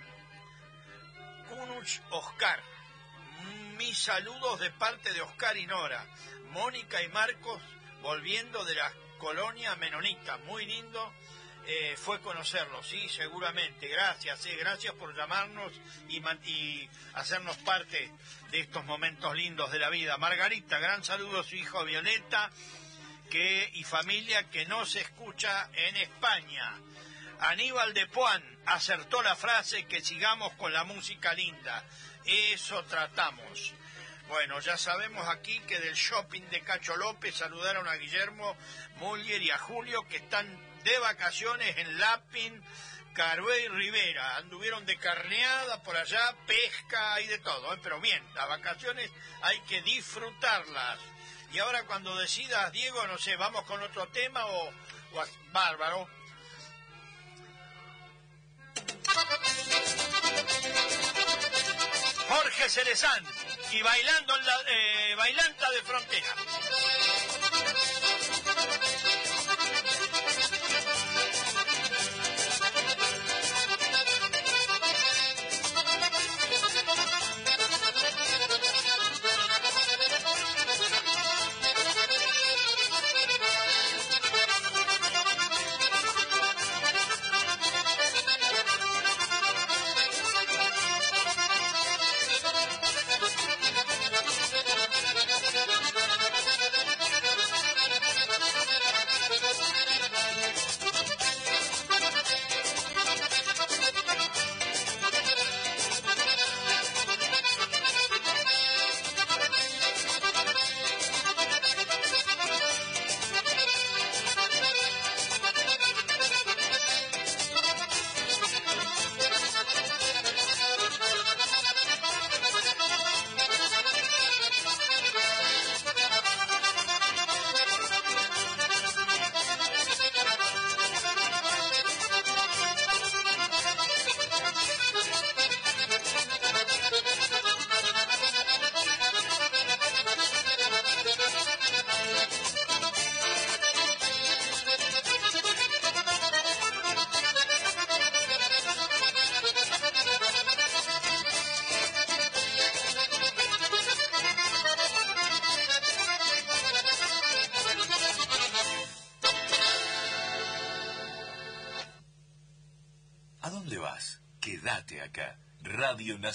Kunuch 1.49 2.01
Oscar, 2.11 2.61
mis 3.77 3.97
saludos 3.97 4.59
de 4.59 4.71
parte 4.71 5.13
de 5.13 5.21
Oscar 5.21 5.55
y 5.57 5.65
Nora, 5.65 6.05
Mónica 6.51 7.01
y 7.01 7.07
Marcos, 7.07 7.61
volviendo 8.01 8.63
de 8.65 8.75
la 8.75 8.91
colonia 9.17 9.75
menonita, 9.75 10.37
muy 10.39 10.65
lindo. 10.65 11.13
Eh, 11.67 11.95
fue 11.97 12.21
conocerlos, 12.21 12.87
sí, 12.87 13.09
seguramente. 13.09 13.87
Gracias, 13.87 14.45
gracias 14.59 14.93
por 14.93 15.15
llamarnos 15.15 15.71
y 16.07 16.89
hacernos 17.13 17.57
parte 17.57 18.11
de 18.51 18.59
estos 18.59 18.85
momentos 18.85 19.35
lindos 19.35 19.71
de 19.71 19.79
la 19.79 19.89
vida. 19.89 20.17
Margarita, 20.17 20.77
gran 20.79 21.03
saludo 21.03 21.39
a 21.39 21.43
su 21.43 21.55
hijo 21.55 21.83
Violeta 21.83 22.51
que, 23.29 23.69
y 23.73 23.83
familia 23.83 24.49
que 24.49 24.65
no 24.65 24.85
se 24.85 25.01
escucha 25.01 25.69
en 25.73 25.95
España. 25.97 26.79
Aníbal 27.39 27.93
de 27.93 28.07
Puan 28.07 28.43
acertó 28.65 29.21
la 29.21 29.35
frase 29.35 29.85
que 29.85 30.01
sigamos 30.01 30.53
con 30.53 30.71
la 30.71 30.83
música 30.83 31.33
linda. 31.33 31.83
Eso 32.25 32.83
tratamos. 32.83 33.73
Bueno, 34.27 34.59
ya 34.59 34.77
sabemos 34.77 35.27
aquí 35.27 35.59
que 35.61 35.79
del 35.79 35.93
shopping 35.93 36.43
de 36.49 36.61
Cacho 36.61 36.95
López 36.95 37.35
saludaron 37.35 37.87
a 37.87 37.95
Guillermo 37.95 38.55
Muller 38.97 39.41
y 39.41 39.51
a 39.51 39.57
Julio 39.57 40.07
que 40.07 40.17
están 40.17 40.74
de 40.85 40.99
vacaciones 40.99 41.75
en 41.77 41.99
Lapin, 41.99 42.63
Carué 43.13 43.63
y 43.63 43.67
Rivera. 43.67 44.37
Anduvieron 44.37 44.85
de 44.85 44.97
carneada 44.97 45.81
por 45.83 45.97
allá, 45.97 46.35
pesca 46.45 47.19
y 47.21 47.27
de 47.27 47.39
todo. 47.39 47.73
¿eh? 47.73 47.79
Pero 47.83 47.99
bien, 47.99 48.23
las 48.35 48.47
vacaciones 48.47 49.11
hay 49.41 49.59
que 49.61 49.81
disfrutarlas. 49.81 50.99
Y 51.51 51.59
ahora 51.59 51.83
cuando 51.85 52.15
decidas, 52.15 52.71
Diego, 52.71 53.05
no 53.07 53.17
sé, 53.17 53.35
vamos 53.35 53.63
con 53.63 53.81
otro 53.81 54.07
tema 54.09 54.45
o, 54.45 54.69
o 54.69 55.25
bárbaro. 55.51 56.07
Jorge 62.27 62.69
Cerezán 62.69 63.25
y 63.71 63.81
bailando 63.81 64.37
en 64.37 64.45
la 64.45 64.61
eh, 64.67 65.15
bailanta 65.15 65.71
de 65.71 65.81
frontera. 65.81 66.35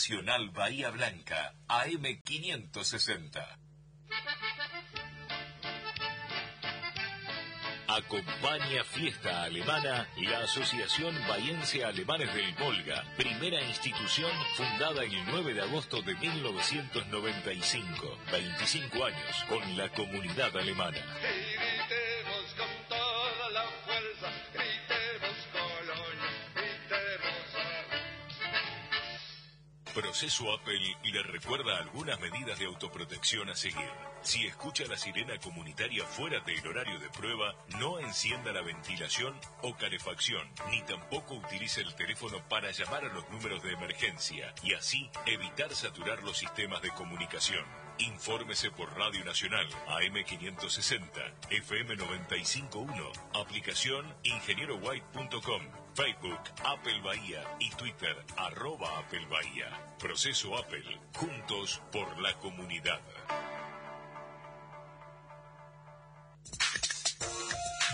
Nacional 0.00 0.48
Bahía 0.48 0.88
Blanca, 0.88 1.52
AM560. 1.68 3.44
Acompaña 7.86 8.82
Fiesta 8.84 9.42
Alemana 9.42 10.08
la 10.16 10.44
Asociación 10.44 11.14
Bahiense 11.28 11.84
Alemanes 11.84 12.32
del 12.32 12.54
Volga, 12.54 13.04
primera 13.18 13.60
institución 13.60 14.32
fundada 14.56 15.04
el 15.04 15.22
9 15.26 15.52
de 15.52 15.60
agosto 15.60 16.00
de 16.00 16.14
1995. 16.14 18.18
25 18.32 19.04
años 19.04 19.44
con 19.50 19.76
la 19.76 19.90
comunidad 19.90 20.56
alemana. 20.56 20.96
Proceso 29.94 30.52
Apple 30.52 30.96
le 31.02 31.22
recuerda 31.22 31.78
algunas 31.78 32.20
medidas 32.20 32.58
de 32.58 32.66
autoprotección 32.66 33.48
a 33.50 33.56
seguir. 33.56 33.90
Si 34.22 34.46
escucha 34.46 34.84
la 34.86 34.96
sirena 34.96 35.38
comunitaria 35.38 36.04
fuera 36.04 36.40
del 36.40 36.66
horario 36.66 36.98
de 37.00 37.08
prueba, 37.08 37.54
no 37.78 37.98
encienda 37.98 38.52
la 38.52 38.62
ventilación 38.62 39.34
o 39.62 39.74
calefacción, 39.76 40.48
ni 40.70 40.82
tampoco 40.82 41.34
utilice 41.34 41.80
el 41.80 41.94
teléfono 41.94 42.38
para 42.48 42.70
llamar 42.70 43.04
a 43.04 43.12
los 43.12 43.28
números 43.30 43.62
de 43.62 43.72
emergencia 43.72 44.54
y 44.62 44.74
así 44.74 45.10
evitar 45.26 45.74
saturar 45.74 46.22
los 46.22 46.38
sistemas 46.38 46.82
de 46.82 46.90
comunicación. 46.90 47.64
Infórmese 47.98 48.70
por 48.70 48.96
Radio 48.96 49.24
Nacional 49.24 49.68
AM560, 49.88 51.50
FM 51.50 51.96
951, 51.96 53.12
aplicación 53.34 54.14
ingenierowhite.com, 54.22 55.62
Facebook 56.00 56.40
Apple 56.64 56.98
Bahía 57.02 57.44
y 57.58 57.68
Twitter 57.72 58.16
arroba 58.38 59.00
Apple 59.00 59.26
Bahía. 59.26 59.68
Proceso 59.98 60.56
Apple, 60.56 60.98
juntos 61.14 61.82
por 61.92 62.18
la 62.22 62.32
comunidad. 62.38 63.00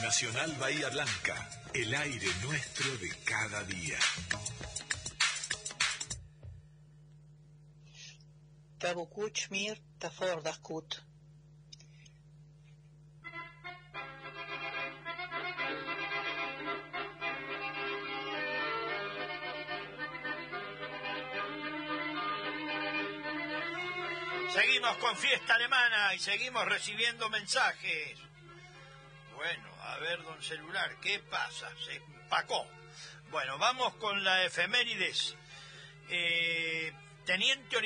Nacional 0.03 0.53
Bahía 0.61 0.89
Blanca, 0.91 1.51
el 1.75 1.93
aire 1.97 2.29
nuestro 2.45 2.97
de 2.99 3.11
cada 3.25 3.65
día. 3.65 3.99
Seguimos 24.87 25.05
con 25.05 25.17
fiesta 25.17 25.55
alemana 25.57 26.15
y 26.15 26.21
seguimos 26.21 26.65
recibiendo 26.65 27.29
mensajes. 27.29 28.21
Bueno, 29.35 29.69
a 29.83 29.99
ver, 29.99 30.23
don 30.23 30.41
celular, 30.41 30.95
¿qué 31.01 31.19
pasa? 31.19 31.69
Se 31.85 31.97
empacó. 31.97 32.71
Bueno, 33.33 33.59
vamos 33.59 33.97
con 33.97 34.23
la 34.23 34.45
efemérides. 34.45 35.35
Eh, 36.09 36.93
Teniente 37.25 37.77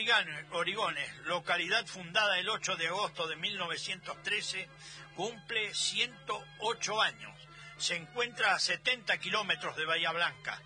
Origones, 0.50 1.16
localidad 1.24 1.86
fundada 1.86 2.38
el 2.38 2.50
8 2.50 2.76
de 2.76 2.88
agosto 2.88 3.26
de 3.26 3.36
1913, 3.36 4.68
cumple 5.16 5.72
108 5.72 7.00
años. 7.00 7.34
Se 7.78 7.96
encuentra 7.96 8.54
a 8.54 8.58
70 8.58 9.16
kilómetros 9.16 9.74
de 9.74 9.86
Bahía 9.86 10.12
Blanca. 10.12 10.60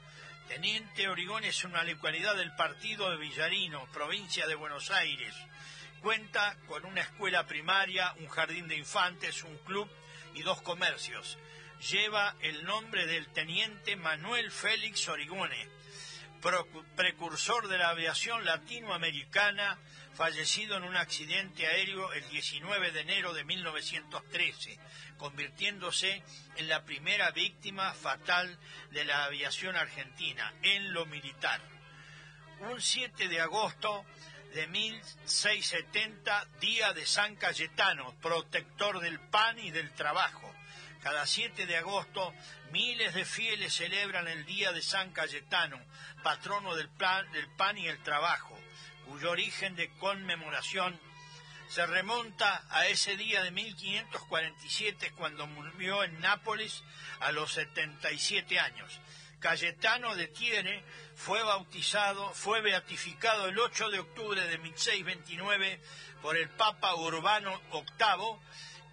Teniente 0.48 1.08
Origones 1.08 1.58
es 1.58 1.64
una 1.64 1.84
localidad 1.84 2.34
del 2.34 2.56
partido 2.56 3.08
de 3.10 3.18
Villarino, 3.18 3.86
provincia 3.92 4.48
de 4.48 4.56
Buenos 4.56 4.90
Aires. 4.90 5.32
Cuenta 6.04 6.58
con 6.66 6.84
una 6.84 7.00
escuela 7.00 7.46
primaria, 7.46 8.12
un 8.18 8.28
jardín 8.28 8.68
de 8.68 8.76
infantes, 8.76 9.42
un 9.42 9.56
club 9.64 9.88
y 10.34 10.42
dos 10.42 10.60
comercios. 10.60 11.38
Lleva 11.90 12.36
el 12.42 12.62
nombre 12.66 13.06
del 13.06 13.28
teniente 13.28 13.96
Manuel 13.96 14.50
Félix 14.50 15.08
Origone, 15.08 15.66
precursor 16.94 17.68
de 17.68 17.78
la 17.78 17.88
aviación 17.88 18.44
latinoamericana, 18.44 19.78
fallecido 20.12 20.76
en 20.76 20.84
un 20.84 20.94
accidente 20.94 21.66
aéreo 21.66 22.12
el 22.12 22.28
19 22.28 22.90
de 22.90 23.00
enero 23.00 23.32
de 23.32 23.44
1913, 23.44 24.78
convirtiéndose 25.16 26.22
en 26.56 26.68
la 26.68 26.84
primera 26.84 27.30
víctima 27.30 27.94
fatal 27.94 28.58
de 28.90 29.06
la 29.06 29.24
aviación 29.24 29.74
argentina 29.74 30.52
en 30.60 30.92
lo 30.92 31.06
militar. 31.06 31.62
Un 32.60 32.78
7 32.78 33.28
de 33.28 33.40
agosto 33.40 34.04
de 34.54 34.66
1670, 34.68 36.44
día 36.60 36.92
de 36.92 37.04
San 37.06 37.34
Cayetano, 37.36 38.14
protector 38.22 39.00
del 39.00 39.18
pan 39.20 39.58
y 39.58 39.70
del 39.70 39.92
trabajo. 39.92 40.52
Cada 41.02 41.26
7 41.26 41.66
de 41.66 41.76
agosto, 41.76 42.32
miles 42.70 43.14
de 43.14 43.24
fieles 43.24 43.74
celebran 43.74 44.26
el 44.28 44.46
día 44.46 44.72
de 44.72 44.80
San 44.80 45.10
Cayetano, 45.12 45.78
patrono 46.22 46.74
del, 46.76 46.88
plan- 46.88 47.30
del 47.32 47.48
pan 47.56 47.76
y 47.76 47.88
el 47.88 48.02
trabajo, 48.02 48.58
cuyo 49.06 49.30
origen 49.32 49.74
de 49.76 49.90
conmemoración 49.98 50.98
se 51.68 51.84
remonta 51.86 52.64
a 52.70 52.86
ese 52.86 53.16
día 53.16 53.42
de 53.42 53.50
1547 53.50 55.12
cuando 55.16 55.46
murió 55.46 56.04
en 56.04 56.20
Nápoles 56.20 56.84
a 57.20 57.32
los 57.32 57.52
77 57.52 58.58
años. 58.60 59.00
Cayetano 59.44 60.16
de 60.16 60.26
Tiene 60.28 60.82
fue 61.14 61.42
bautizado, 61.42 62.32
fue 62.32 62.62
beatificado 62.62 63.46
el 63.46 63.58
8 63.58 63.90
de 63.90 63.98
octubre 63.98 64.40
de 64.40 64.56
1629 64.56 65.80
por 66.22 66.38
el 66.38 66.48
Papa 66.48 66.94
Urbano 66.94 67.60
VIII 67.70 68.38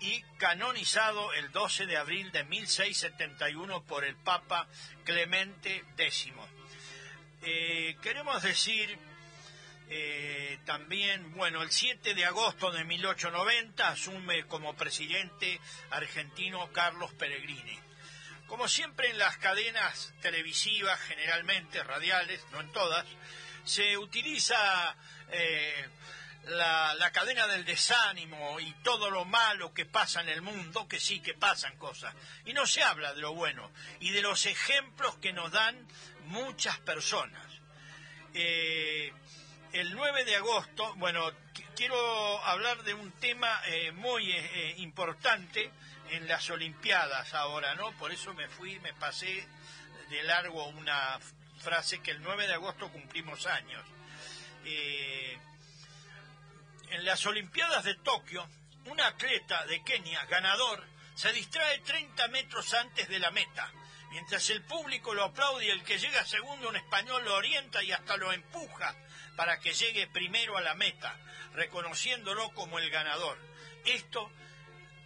y 0.01 0.21
canonizado 0.37 1.31
el 1.31 1.53
12 1.53 1.85
de 1.85 1.95
abril 1.95 2.33
de 2.33 2.43
1671 2.43 3.85
por 3.85 4.03
el 4.03 4.17
Papa 4.17 4.67
Clemente 5.05 5.85
X. 5.97 6.33
Eh, 7.43 7.95
queremos 8.01 8.43
decir 8.43 8.99
eh, 9.89 10.59
también, 10.65 11.33
bueno, 11.33 11.61
el 11.63 11.71
7 11.71 12.13
de 12.13 12.25
agosto 12.25 12.73
de 12.73 12.83
1890 12.83 13.87
asume 13.87 14.45
como 14.47 14.75
presidente 14.75 15.61
argentino 15.91 16.69
Carlos 16.73 17.13
Peregrini. 17.13 17.90
Como 18.51 18.67
siempre 18.67 19.09
en 19.09 19.17
las 19.17 19.37
cadenas 19.37 20.13
televisivas, 20.21 20.99
generalmente 20.99 21.81
radiales, 21.85 22.43
no 22.51 22.59
en 22.59 22.69
todas, 22.73 23.05
se 23.63 23.97
utiliza 23.97 24.93
eh, 25.31 25.87
la, 26.47 27.09
cadena 27.13 27.47
del 27.47 27.63
desánimo 27.63 28.59
y 28.59 28.73
todo 28.83 29.09
lo 29.09 29.23
malo 29.23 29.73
que 29.73 29.85
pasa 29.85 30.19
en 30.19 30.27
el 30.27 30.41
mundo, 30.41 30.85
que 30.85 30.99
sí 30.99 31.21
que 31.21 31.33
pasan 31.33 31.77
cosas. 31.77 32.13
Y 32.43 32.51
no 32.51 32.67
se 32.67 32.83
habla 32.83 33.13
de 33.13 33.21
lo 33.21 33.33
bueno 33.33 33.71
y 34.01 34.09
de 34.09 34.21
los 34.21 34.45
ejemplos 34.45 35.15
que 35.19 35.31
nos 35.31 35.49
dan 35.53 35.87
muchas 36.25 36.77
personas. 36.79 37.47
Eh, 38.33 39.13
el 39.71 39.95
9 39.95 40.25
de 40.25 40.35
agosto, 40.35 40.93
bueno, 40.95 41.31
quiero 41.77 42.43
hablar 42.43 42.83
de 42.83 42.95
un 42.95 43.13
tema 43.13 43.61
eh, 43.67 43.93
muy 43.93 44.29
eh, 44.29 44.75
importante 44.79 45.71
en 46.11 46.27
las 46.27 46.49
Olimpiadas 46.49 47.33
ahora, 47.33 47.73
¿no? 47.75 47.91
Por 47.93 48.11
eso 48.11 48.33
me 48.33 48.47
fui, 48.47 48.79
me 48.79 48.93
pasé 48.93 49.47
de 50.09 50.23
largo 50.23 50.67
una 50.67 51.19
frase 51.59 52.01
que 52.01 52.11
el 52.11 52.21
9 52.21 52.47
de 52.47 52.53
agosto 52.53 52.91
cumplimos 52.91 53.45
años. 53.45 53.83
Eh, 54.65 55.39
en 56.89 57.05
las 57.05 57.25
Olimpiadas 57.25 57.85
de 57.85 57.95
Tokio, 57.95 58.47
un 58.85 58.99
atleta 58.99 59.65
de 59.65 59.81
Kenia, 59.83 60.25
ganador, 60.25 60.85
se 61.15 61.31
distrae 61.31 61.79
30 61.79 62.27
metros 62.27 62.73
antes 62.73 63.07
de 63.07 63.19
la 63.19 63.31
meta. 63.31 63.71
Mientras 64.09 64.49
el 64.49 64.61
público 64.63 65.13
lo 65.13 65.23
aplaude 65.23 65.67
y 65.67 65.69
el 65.69 65.83
que 65.83 65.97
llega 65.97 66.25
segundo, 66.25 66.67
un 66.67 66.75
español 66.75 67.23
lo 67.23 67.35
orienta 67.35 67.81
y 67.81 67.93
hasta 67.93 68.17
lo 68.17 68.33
empuja 68.33 68.93
para 69.37 69.61
que 69.61 69.73
llegue 69.73 70.07
primero 70.07 70.57
a 70.57 70.61
la 70.61 70.75
meta, 70.75 71.17
reconociéndolo 71.53 72.49
como 72.51 72.79
el 72.79 72.89
ganador. 72.89 73.37
Esto 73.85 74.29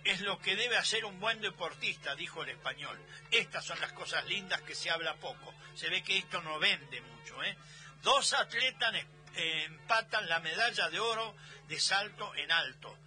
es 0.05 0.21
lo 0.21 0.39
que 0.39 0.55
debe 0.55 0.77
hacer 0.77 1.03
un 1.03 1.19
buen 1.19 1.41
deportista, 1.41 2.15
dijo 2.15 2.43
el 2.43 2.49
español. 2.49 2.97
Estas 3.31 3.65
son 3.65 3.81
las 3.81 3.91
cosas 3.91 4.23
lindas 4.25 4.61
que 4.61 4.75
se 4.75 4.91
habla 4.91 5.15
poco. 5.15 5.53
Se 5.73 5.89
ve 5.89 6.03
que 6.03 6.17
esto 6.17 6.41
no 6.43 6.59
vende 6.59 7.01
mucho. 7.01 7.43
¿eh? 7.43 7.57
Dos 8.03 8.33
atletas 8.33 8.93
empatan 9.35 10.29
la 10.29 10.39
medalla 10.39 10.89
de 10.89 10.99
oro 10.99 11.35
de 11.67 11.79
salto 11.79 12.33
en 12.35 12.51
alto. 12.51 12.97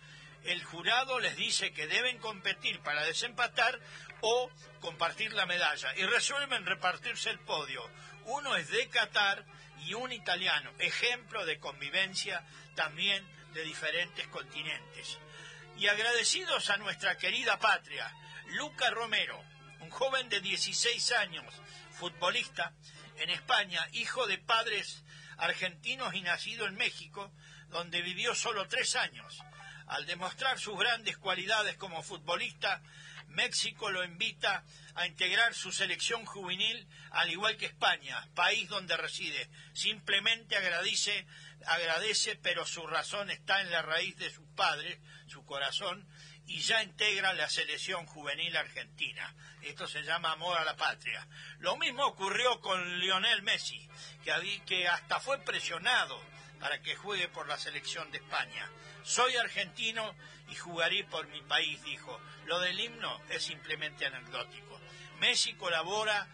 El 0.43 0.63
jurado 0.65 1.21
les 1.21 1.37
dice 1.37 1.73
que 1.73 1.87
deben 1.87 2.19
competir 2.19 2.81
para 2.81 3.05
desempatar 3.05 3.79
o 4.21 4.51
compartir 4.81 5.33
la 5.33 5.47
medalla 5.47 5.95
y 5.97 6.03
resuelven 6.05 6.67
repartirse 6.67 7.31
el 7.31 7.39
podio. 7.39 7.89
Uno 8.25 8.57
es 8.57 8.69
de 8.71 8.89
Qatar 8.89 9.45
y 9.87 9.95
un 9.95 10.13
italiano, 10.13 10.73
ejemplo 10.81 11.47
de 11.47 11.61
convivencia 11.61 12.45
también 12.75 13.25
de 13.55 13.63
diferentes 13.63 14.27
continentes. 14.29 15.19
Y 15.79 15.87
agradecidos 15.87 16.71
a 16.71 16.77
nuestra 16.77 17.17
querida 17.17 17.57
patria, 17.61 18.13
Luca 18.49 18.91
Romero, 18.91 19.41
un 19.79 19.91
joven 19.91 20.29
de 20.29 20.41
16 20.41 21.13
años, 21.13 21.45
futbolista 21.93 22.73
en 23.17 23.31
España, 23.31 23.87
hijo 23.93 24.27
de 24.27 24.39
padres 24.39 25.05
argentinos 25.37 26.15
y 26.15 26.23
nacido 26.23 26.67
en 26.67 26.75
México, 26.75 27.33
donde 27.69 28.03
vivió 28.03 28.35
solo 28.35 28.67
tres 28.67 28.97
años. 28.97 29.39
Al 29.87 30.05
demostrar 30.05 30.59
sus 30.59 30.77
grandes 30.77 31.17
cualidades 31.17 31.77
como 31.77 32.03
futbolista, 32.03 32.83
México 33.29 33.91
lo 33.91 34.03
invita 34.03 34.65
a 34.97 35.07
integrar 35.07 35.55
su 35.55 35.71
selección 35.71 36.25
juvenil, 36.25 36.89
al 37.11 37.31
igual 37.31 37.57
que 37.57 37.67
España, 37.67 38.27
país 38.35 38.69
donde 38.69 38.97
reside. 38.97 39.49
Simplemente 39.75 40.57
agradece, 40.57 41.25
agradece, 41.67 42.37
pero 42.37 42.67
su 42.67 42.85
razón 42.87 43.31
está 43.31 43.61
en 43.61 43.71
la 43.71 43.83
raíz 43.83 44.17
de 44.17 44.31
sus 44.31 44.49
padres, 44.57 44.99
su 45.29 45.45
corazón, 45.45 46.07
y 46.47 46.61
ya 46.61 46.83
integra 46.83 47.33
la 47.35 47.49
selección 47.49 48.07
juvenil 48.07 48.57
argentina. 48.57 49.35
Esto 49.63 49.87
se 49.87 50.03
llama 50.03 50.33
amor 50.33 50.57
a 50.57 50.65
la 50.65 50.77
patria. 50.77 51.27
Lo 51.59 51.77
mismo 51.77 52.05
ocurrió 52.07 52.61
con 52.61 52.99
Lionel 53.01 53.43
Messi, 53.43 53.89
que, 54.25 54.63
que 54.67 54.89
hasta 54.89 55.21
fue 55.21 55.39
presionado 55.39 56.21
para 56.59 56.81
que 56.83 56.97
juegue 56.97 57.29
por 57.29 57.47
la 57.47 57.59
selección 57.59 58.11
de 58.11 58.19
España. 58.19 58.71
Soy 59.03 59.37
argentino 59.37 60.15
y 60.49 60.55
jugaré 60.55 61.05
por 61.05 61.27
mi 61.29 61.43
país, 61.43 61.83
dijo. 61.83 62.21
Lo 62.47 62.61
del 62.61 62.81
himno 62.81 63.21
es 63.29 63.45
simplemente 63.45 64.07
anecdótico. 64.07 64.81
Messi 65.21 65.55
colabora 65.55 66.27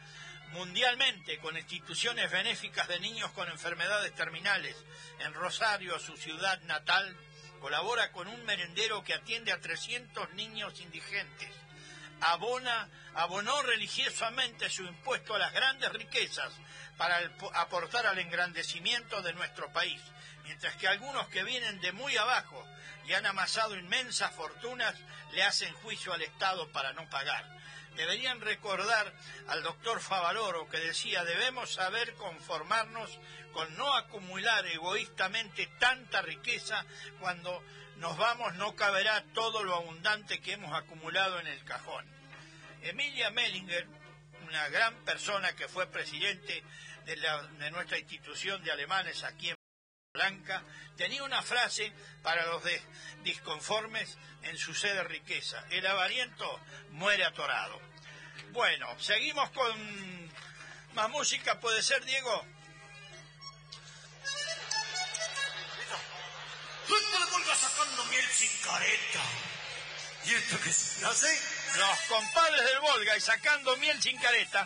mundialmente 0.52 1.38
con 1.38 1.57
instituciones 1.57 2.30
benéficas 2.30 2.87
de 2.87 3.00
niños 3.00 3.30
con 3.33 3.48
enfermedades 3.48 4.14
terminales. 4.14 4.76
En 5.18 5.35
Rosario, 5.35 5.98
su 5.98 6.16
ciudad 6.16 6.61
natal, 6.62 7.16
colabora 7.64 8.12
con 8.12 8.29
un 8.29 8.44
merendero 8.44 9.03
que 9.03 9.14
atiende 9.14 9.50
a 9.50 9.59
300 9.59 10.35
niños 10.35 10.79
indigentes. 10.83 11.48
Abona, 12.20 12.90
abonó 13.14 13.62
religiosamente 13.62 14.68
su 14.68 14.83
impuesto 14.83 15.35
a 15.35 15.38
las 15.38 15.50
grandes 15.55 15.90
riquezas 15.94 16.53
para 16.98 17.18
aportar 17.55 18.07
al 18.07 18.18
engrandecimiento 18.18 19.22
de 19.22 19.33
nuestro 19.33 19.72
país 19.72 19.98
mientras 20.44 20.77
que 20.77 20.88
algunos 20.88 21.27
que 21.29 21.42
vienen 21.42 21.81
de 21.81 21.92
muy 21.92 22.14
abajo 22.18 22.66
y 23.07 23.14
han 23.14 23.24
amasado 23.24 23.74
inmensas 23.77 24.31
fortunas 24.35 24.94
le 25.33 25.42
hacen 25.42 25.72
juicio 25.77 26.12
al 26.12 26.20
Estado 26.20 26.70
para 26.70 26.92
no 26.92 27.09
pagar. 27.09 27.44
Deberían 27.96 28.40
recordar 28.40 29.12
al 29.48 29.62
doctor 29.62 30.00
Favaloro 30.00 30.68
que 30.68 30.78
decía 30.78 31.24
debemos 31.24 31.72
saber 31.72 32.14
conformarnos 32.14 33.18
con 33.52 33.76
no 33.76 33.94
acumular 33.94 34.66
egoístamente 34.66 35.68
tanta 35.78 36.20
riqueza 36.22 36.85
cuando 37.20 37.62
nos 37.96 38.16
vamos 38.16 38.54
no 38.54 38.74
caberá 38.74 39.22
todo 39.33 39.62
lo 39.62 39.76
abundante 39.76 40.40
que 40.40 40.52
hemos 40.52 40.74
acumulado 40.74 41.38
en 41.38 41.46
el 41.46 41.64
cajón. 41.64 42.04
Emilia 42.83 43.30
Mellinger, 43.30 43.87
una 44.46 44.68
gran 44.68 44.94
persona 45.04 45.54
que 45.54 45.68
fue 45.68 45.87
presidente 45.87 46.64
de, 47.07 47.16
de 47.59 47.70
nuestra 47.70 47.98
institución 47.98 48.62
de 48.64 48.72
alemanes 48.72 49.22
aquí 49.22 49.50
en 49.50 49.63
Blanca 50.14 50.62
tenía 50.96 51.24
una 51.24 51.42
frase 51.42 51.92
para 52.22 52.46
los 52.46 52.62
disconformes 53.24 54.16
en 54.44 54.57
su 54.57 54.72
sede 54.72 55.03
riqueza. 55.03 55.64
El 55.70 55.85
avariento 55.88 56.61
muere 56.90 57.24
atorado. 57.24 57.81
Bueno, 58.53 58.87
seguimos 59.00 59.50
con 59.50 60.33
más 60.94 61.11
música, 61.11 61.59
¿puede 61.59 61.83
ser, 61.83 62.05
Diego? 62.05 62.46
sacando 67.57 68.05
miel 68.05 68.29
sin 68.31 68.57
careta. 68.59 69.20
¿Y 70.27 70.35
esto 70.35 70.61
qué 70.62 70.72
se 70.72 71.05
hace? 71.07 71.40
Los 71.77 71.98
compadres 72.09 72.64
del 72.64 72.79
Volga 72.79 73.16
y 73.16 73.20
sacando 73.20 73.77
miel 73.79 74.00
sin 74.00 74.16
careta. 74.18 74.64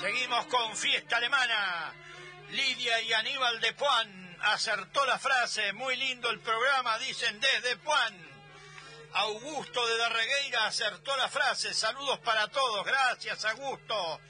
Seguimos 0.00 0.46
con 0.46 0.74
fiesta 0.78 1.18
alemana. 1.18 1.92
Lidia 2.52 3.02
y 3.02 3.12
Aníbal 3.12 3.60
de 3.60 3.74
Puan 3.74 4.38
acertó 4.40 5.04
la 5.04 5.18
frase. 5.18 5.74
Muy 5.74 5.94
lindo 5.94 6.30
el 6.30 6.40
programa, 6.40 6.98
dicen 6.98 7.38
desde 7.38 7.76
Puan. 7.76 8.30
Augusto 9.12 9.86
de 9.86 9.98
Darregueira 9.98 10.64
acertó 10.64 11.14
la 11.18 11.28
frase. 11.28 11.74
Saludos 11.74 12.18
para 12.20 12.48
todos. 12.48 12.86
Gracias, 12.86 13.44
Augusto. 13.44 14.20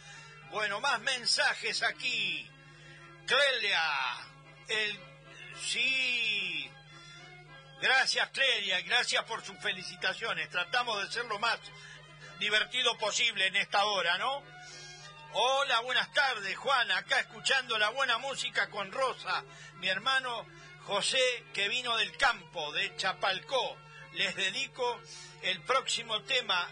Bueno, 0.51 0.81
más 0.81 1.01
mensajes 1.03 1.85
aquí. 1.85 2.51
Clelia. 3.27 3.83
El... 4.67 5.01
Sí. 5.63 6.69
Gracias, 7.81 8.29
Clelia. 8.31 8.81
Gracias 8.81 9.23
por 9.25 9.45
sus 9.45 9.57
felicitaciones. 9.61 10.51
Tratamos 10.51 11.01
de 11.01 11.13
ser 11.13 11.27
lo 11.27 11.39
más 11.39 11.61
divertido 12.41 12.99
posible 12.99 13.47
en 13.47 13.55
esta 13.55 13.85
hora, 13.85 14.19
¿no? 14.19 14.43
Hola, 15.33 15.79
buenas 15.83 16.13
tardes, 16.13 16.57
Juan. 16.57 16.91
Acá 16.91 17.21
escuchando 17.21 17.79
la 17.79 17.91
buena 17.91 18.19
música 18.19 18.69
con 18.69 18.91
Rosa, 18.91 19.45
mi 19.77 19.87
hermano 19.87 20.45
José, 20.87 21.45
que 21.55 21.69
vino 21.69 21.97
del 21.99 22.17
campo, 22.17 22.73
de 22.73 22.97
Chapalcó. 22.97 23.77
Les 24.15 24.35
dedico 24.35 25.01
el 25.43 25.63
próximo 25.63 26.21
tema, 26.23 26.69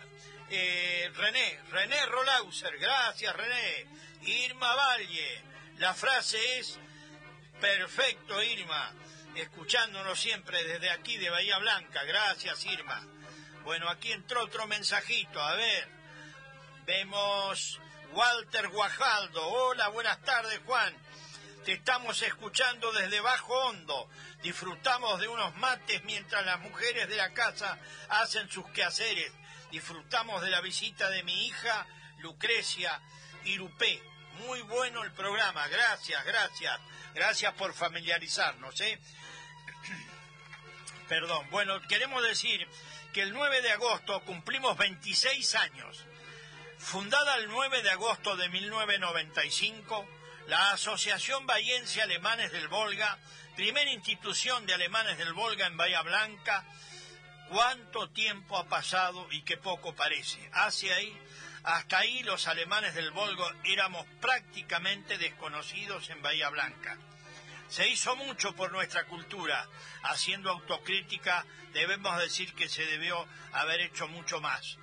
eh, 0.50 1.09
René, 1.14 1.61
René 1.70 2.04
Rolauser. 2.06 2.76
Gracias, 2.78 3.36
René. 3.36 3.86
Irma 4.22 4.74
Valle. 4.74 5.44
La 5.76 5.94
frase 5.94 6.59
es, 6.59 6.80
perfecto, 7.61 8.42
Irma. 8.42 8.92
Escuchándonos 9.36 10.18
siempre 10.18 10.64
desde 10.64 10.90
aquí 10.90 11.16
de 11.16 11.30
Bahía 11.30 11.59
Blanca. 11.59 12.02
Gracias, 12.02 12.64
Irma. 12.66 13.06
Bueno, 13.62 13.88
aquí 13.88 14.11
entró 14.11 14.42
otro 14.42 14.66
mensajito. 14.66 15.40
A 15.40 15.54
ver, 15.54 15.88
vemos 16.86 17.80
Walter 18.12 18.68
Guajaldo. 18.68 19.46
Hola, 19.48 19.88
buenas 19.88 20.20
tardes, 20.22 20.61
Juan. 20.66 20.94
Te 21.64 21.72
estamos 21.72 22.22
escuchando 22.22 22.92
desde 22.92 23.20
Bajo 23.20 23.54
Hondo. 23.54 24.09
Disfrutamos 24.42 25.20
de 25.20 25.28
unos 25.28 25.54
mates 25.56 26.02
mientras 26.04 26.44
las 26.46 26.61
mujeres 26.61 27.09
de 27.09 27.16
la 27.16 27.32
casa 27.34 27.78
hacen 28.09 28.48
sus 28.48 28.66
quehaceres. 28.70 29.32
Disfrutamos 29.70 30.40
de 30.42 30.50
la 30.50 30.61
visita 30.61 31.11
de 31.11 31.22
mi 31.24 31.46
hija 31.46 31.86
Lucrecia 32.18 33.00
Irupé. 33.44 34.02
Muy 34.46 34.62
bueno 34.62 35.04
el 35.04 35.12
programa. 35.12 35.66
Gracias, 35.68 36.24
gracias. 36.24 36.80
Gracias 37.14 37.52
por 37.54 37.74
familiarizarnos, 37.74 38.80
¿eh? 38.80 38.98
Perdón. 41.09 41.48
Bueno, 41.50 41.80
queremos 41.88 42.22
decir 42.22 42.66
que 43.12 43.22
el 43.22 43.32
9 43.32 43.62
de 43.62 43.72
agosto 43.72 44.20
cumplimos 44.24 44.76
26 44.78 45.54
años. 45.56 46.07
Fundada 46.78 47.36
el 47.36 47.48
9 47.48 47.82
de 47.82 47.90
agosto 47.90 48.36
de 48.36 48.48
1995, 48.48 50.08
la 50.46 50.70
Asociación 50.70 51.44
Bahiense 51.44 52.00
Alemanes 52.00 52.52
del 52.52 52.68
Volga, 52.68 53.18
primera 53.56 53.90
institución 53.90 54.64
de 54.64 54.74
alemanes 54.74 55.18
del 55.18 55.34
Volga 55.34 55.66
en 55.66 55.76
Bahía 55.76 56.00
Blanca, 56.02 56.64
cuánto 57.50 58.08
tiempo 58.10 58.56
ha 58.56 58.68
pasado 58.68 59.26
y 59.32 59.42
qué 59.42 59.56
poco 59.56 59.94
parece. 59.94 60.48
Hacia 60.52 60.94
ahí, 60.94 61.14
hasta 61.64 61.98
ahí 61.98 62.22
los 62.22 62.46
alemanes 62.46 62.94
del 62.94 63.10
Volga 63.10 63.54
éramos 63.64 64.06
prácticamente 64.20 65.18
desconocidos 65.18 66.08
en 66.10 66.22
Bahía 66.22 66.48
Blanca. 66.48 66.96
Se 67.68 67.88
hizo 67.88 68.16
mucho 68.16 68.54
por 68.54 68.72
nuestra 68.72 69.04
cultura, 69.04 69.68
haciendo 70.04 70.50
autocrítica, 70.50 71.44
debemos 71.74 72.16
decir 72.18 72.54
que 72.54 72.68
se 72.68 72.86
debió 72.86 73.26
haber 73.52 73.80
hecho 73.80 74.08
mucho 74.08 74.40
más 74.40 74.78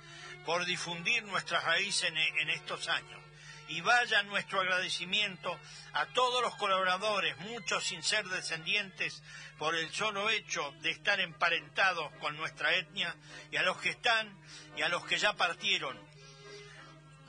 por 0.46 0.64
difundir 0.64 1.24
nuestras 1.24 1.64
raíces 1.64 2.10
en, 2.38 2.50
estos 2.50 2.88
años. 2.88 3.20
Y 3.68 3.80
vaya 3.80 4.22
nuestro 4.22 4.60
agradecimiento 4.60 5.58
a 5.92 6.06
todos 6.06 6.40
los 6.40 6.54
colaboradores, 6.54 7.36
muchos 7.38 7.84
sin 7.84 8.00
ser 8.04 8.24
descendientes, 8.28 9.24
por 9.58 9.74
el 9.74 9.92
solo 9.92 10.30
hecho 10.30 10.72
de 10.82 10.90
estar 10.90 11.18
emparentados 11.18 12.12
con 12.20 12.36
nuestra 12.36 12.72
etnia, 12.76 13.14
y 13.50 13.56
a 13.56 13.62
los 13.62 13.76
que 13.78 13.90
están 13.90 14.38
y 14.76 14.82
a 14.82 14.88
los 14.88 15.04
que 15.04 15.18
ya 15.18 15.32
partieron, 15.32 15.98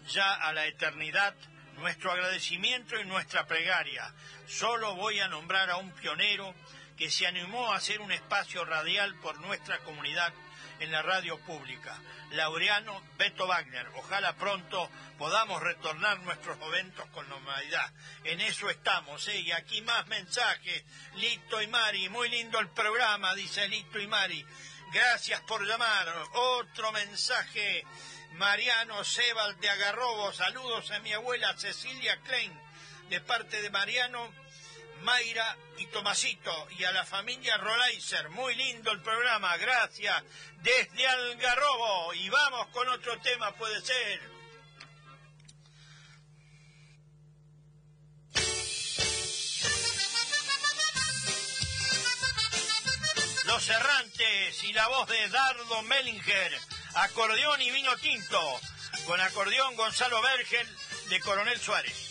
ya 0.09 0.36
a 0.36 0.53
la 0.53 0.68
eternidad, 0.68 1.34
nuestro 1.78 2.11
agradecimiento 2.11 2.99
y 2.99 3.05
nuestra 3.05 3.47
plegaria. 3.47 4.13
Solo 4.45 4.95
voy 4.95 5.20
a 5.20 5.28
nombrar 5.28 5.72
a 5.72 5.78
un 5.78 5.91
pionero 5.91 6.53
que 6.95 7.09
se 7.09 7.26
animó 7.26 7.72
a 7.72 7.78
hacer 7.78 7.99
un 7.99 8.11
espacio 8.11 8.63
radial 8.63 9.15
por 9.22 9.39
nuestra 9.39 9.80
comunidad 9.80 10.34
en 10.80 10.92
la 10.92 11.02
radio 11.02 11.40
pública. 11.40 12.00
Laureano 12.32 13.02
Beto 13.18 13.48
Wagner. 13.48 13.88
Ojalá 13.96 14.36
pronto 14.36 14.90
podamos 15.18 15.62
retornar 15.62 16.20
nuestros 16.22 16.58
eventos 16.62 17.08
con 17.10 17.28
normalidad. 17.30 17.92
En 18.24 18.42
eso 18.42 18.70
estamos, 18.70 19.28
¿eh? 19.28 19.40
Y 19.40 19.52
aquí 19.52 19.82
más 19.82 20.08
mensajes. 20.08 20.84
Lito 21.16 21.62
y 21.62 21.68
Mari, 21.68 22.10
muy 22.10 22.30
lindo 22.30 22.60
el 22.60 22.70
programa, 22.70 23.34
dice 23.36 23.68
Lito 23.68 24.00
y 24.00 24.08
Mari. 24.08 24.46
Gracias 24.92 25.42
por 25.42 25.66
llamar. 25.66 26.08
Otro 26.34 26.92
mensaje. 26.92 27.84
Mariano 28.34 29.04
Sebal 29.04 29.60
de 29.60 29.70
Agarrobo. 29.70 30.32
Saludos 30.32 30.92
a 30.92 31.00
mi 31.00 31.14
abuela 31.14 31.58
Cecilia 31.58 32.20
Klein. 32.22 32.54
De 33.10 33.22
parte 33.22 33.62
de 33.62 33.70
Mariano 33.70 34.32
Mayra 35.08 35.55
y 35.78 35.86
Tomasito 35.86 36.68
y 36.78 36.84
a 36.84 36.91
la 36.91 37.05
familia 37.05 37.55
Rolaiser. 37.55 38.28
Muy 38.32 38.53
lindo 38.55 38.91
el 38.91 39.01
programa, 39.01 39.55
gracias. 39.55 40.22
Desde 40.62 41.08
Algarrobo. 41.08 42.14
Y 42.14 42.28
vamos 42.28 42.68
con 42.74 42.89
otro 42.89 43.18
tema, 43.22 43.55
puede 43.55 43.80
ser. 43.80 44.22
Los 53.45 53.70
errantes 53.70 54.64
y 54.66 54.74
la 54.74 54.89
voz 54.89 55.08
de 55.08 55.30
Dardo 55.30 55.84
Mellinger. 55.84 56.60
Acordeón 56.95 57.62
y 57.62 57.72
vino 57.72 57.95
tinto. 57.95 58.60
Con 59.05 59.22
acordeón 59.22 59.74
Gonzalo 59.78 60.22
Vergel 60.22 60.68
de 61.08 61.22
Coronel 61.22 61.62
Suárez. 61.62 62.07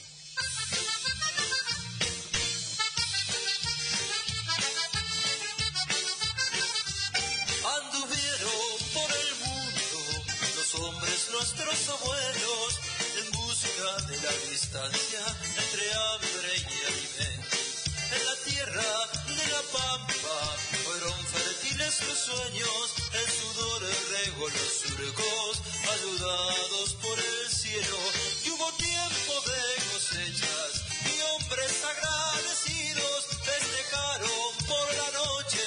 Nuestros 11.46 12.00
abuelos 12.00 12.80
en 13.22 13.30
busca 13.30 14.06
de 14.08 14.16
la 14.16 14.32
distancia 14.50 15.22
entre 15.54 15.94
hambre 15.94 16.50
y 16.58 16.78
alimento. 16.90 17.56
En 18.16 18.24
la 18.26 18.36
tierra 18.50 18.90
de 19.28 19.46
la 19.54 19.62
pampa 19.70 20.38
fueron 20.82 21.26
fértiles 21.26 22.02
los 22.08 22.18
sueños, 22.18 22.94
el 23.14 23.28
sudor 23.30 23.82
regó 24.10 24.48
los 24.48 24.72
surcos, 24.82 25.62
ayudados 25.94 26.94
por 26.94 27.16
el 27.18 27.48
cielo. 27.48 27.98
Y 28.44 28.50
hubo 28.50 28.72
tiempo 28.72 29.32
de 29.46 29.62
cosechas 29.92 30.82
y 31.06 31.20
hombres 31.30 31.72
agradecidos 31.84 33.26
festejaron 33.44 34.50
por 34.66 34.86
la 34.98 35.10
noche 35.14 35.62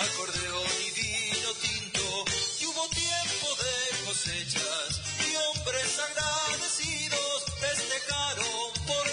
acordeón 0.00 0.70
y 0.86 0.90
vino 1.00 1.54
tinto. 1.62 2.24
Y 2.60 2.66
hubo 2.66 2.88
tiempo 2.88 3.46
de 3.62 4.04
cosechas 4.06 5.09
hombres 5.48 5.98
agradecidos 5.98 7.44
festejaron 7.60 8.72
por 8.86 9.09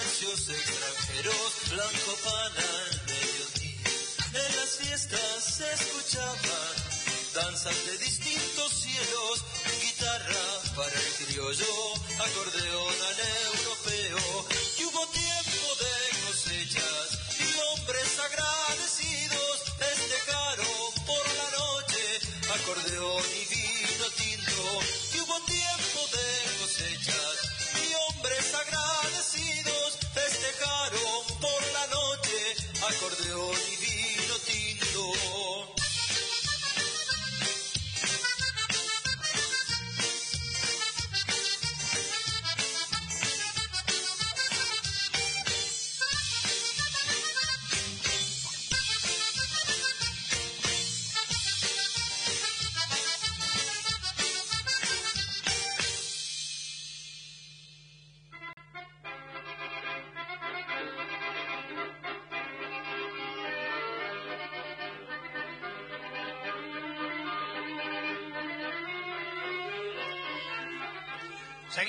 extranjeros, 0.00 1.52
blanco 1.70 2.12
pan 2.24 2.52
al 2.56 3.02
mediodía. 3.06 3.80
En 4.32 4.56
las 4.56 4.70
fiestas 4.78 5.44
se 5.44 5.72
escuchaban 5.72 6.74
danzas 7.34 7.76
de 7.86 7.98
distintos 7.98 8.72
cielos, 8.72 9.44
guitarra 9.82 10.46
para 10.74 10.92
el 10.92 11.26
criollo, 11.26 11.94
acordeón 12.18 12.94
al 13.08 13.18
europeo. 13.52 14.46
Y 14.78 14.84
hubo 14.84 15.06
tiempo 15.08 15.66
de 15.84 15.94
cosechas 16.26 17.06
y 17.38 17.48
hombres 17.68 18.18
agradecidos 18.20 19.56
festejaron 19.78 21.04
por 21.06 21.24
la 21.36 21.48
noche, 21.58 22.20
acordeón 22.48 23.24
y 23.36 23.54
vino 23.54 23.59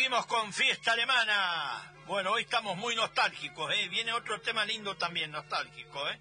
Seguimos 0.02 0.26
con 0.26 0.52
fiesta 0.52 0.94
alemana. 0.94 1.94
Bueno, 2.08 2.32
hoy 2.32 2.42
estamos 2.42 2.76
muy 2.76 2.96
nostálgicos, 2.96 3.72
¿eh? 3.72 3.88
Viene 3.88 4.12
otro 4.14 4.42
tema 4.42 4.66
lindo 4.66 4.98
también, 4.98 5.30
nostálgico, 5.30 6.10
¿eh? 6.10 6.20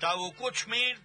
Tabukuchmir, 0.00 1.00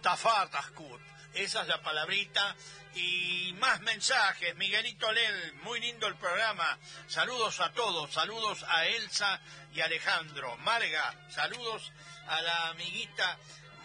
Tafartaskut. 0.00 1.00
Esa 1.34 1.62
es 1.62 1.66
la 1.66 1.82
palabrita. 1.82 2.54
Y 2.94 3.56
más 3.58 3.80
mensajes. 3.80 4.54
Miguelito 4.54 5.10
Lel, 5.10 5.54
muy 5.64 5.80
lindo 5.80 6.06
el 6.06 6.14
programa. 6.14 6.78
Saludos 7.08 7.58
a 7.58 7.72
todos. 7.72 8.12
Saludos 8.12 8.64
a 8.68 8.86
Elsa 8.86 9.40
y 9.72 9.80
Alejandro. 9.80 10.56
Marga, 10.58 11.26
saludos 11.28 11.90
a 12.28 12.40
la 12.40 12.68
amiguita 12.68 13.36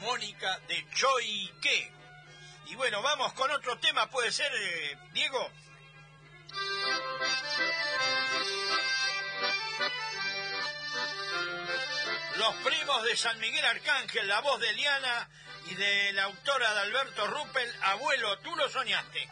Mónica 0.02 0.60
de 0.68 0.86
Choique. 0.94 1.92
Y 2.68 2.76
bueno, 2.76 3.02
vamos 3.02 3.34
con 3.34 3.50
otro 3.50 3.80
tema, 3.80 4.08
puede 4.12 4.32
ser, 4.32 4.52
eh, 4.54 4.96
Diego. 5.12 5.52
Los 12.38 12.56
primos 12.64 13.04
de 13.04 13.18
San 13.18 13.38
Miguel 13.40 13.66
Arcángel, 13.66 14.28
la 14.28 14.40
voz 14.42 14.60
de 14.62 14.70
Eliana 14.70 15.30
y 15.70 15.76
de 15.76 16.14
la 16.14 16.24
autora 16.24 16.74
de 16.74 16.80
Alberto 16.82 17.28
Ruppel, 17.28 17.76
abuelo, 17.82 18.40
tú 18.40 18.56
lo 18.56 18.70
soñaste. 18.70 19.30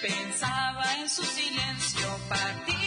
Pensaba 0.00 0.94
en 0.96 1.10
su 1.10 1.24
silencio 1.24 1.83
compartir. 2.34 2.83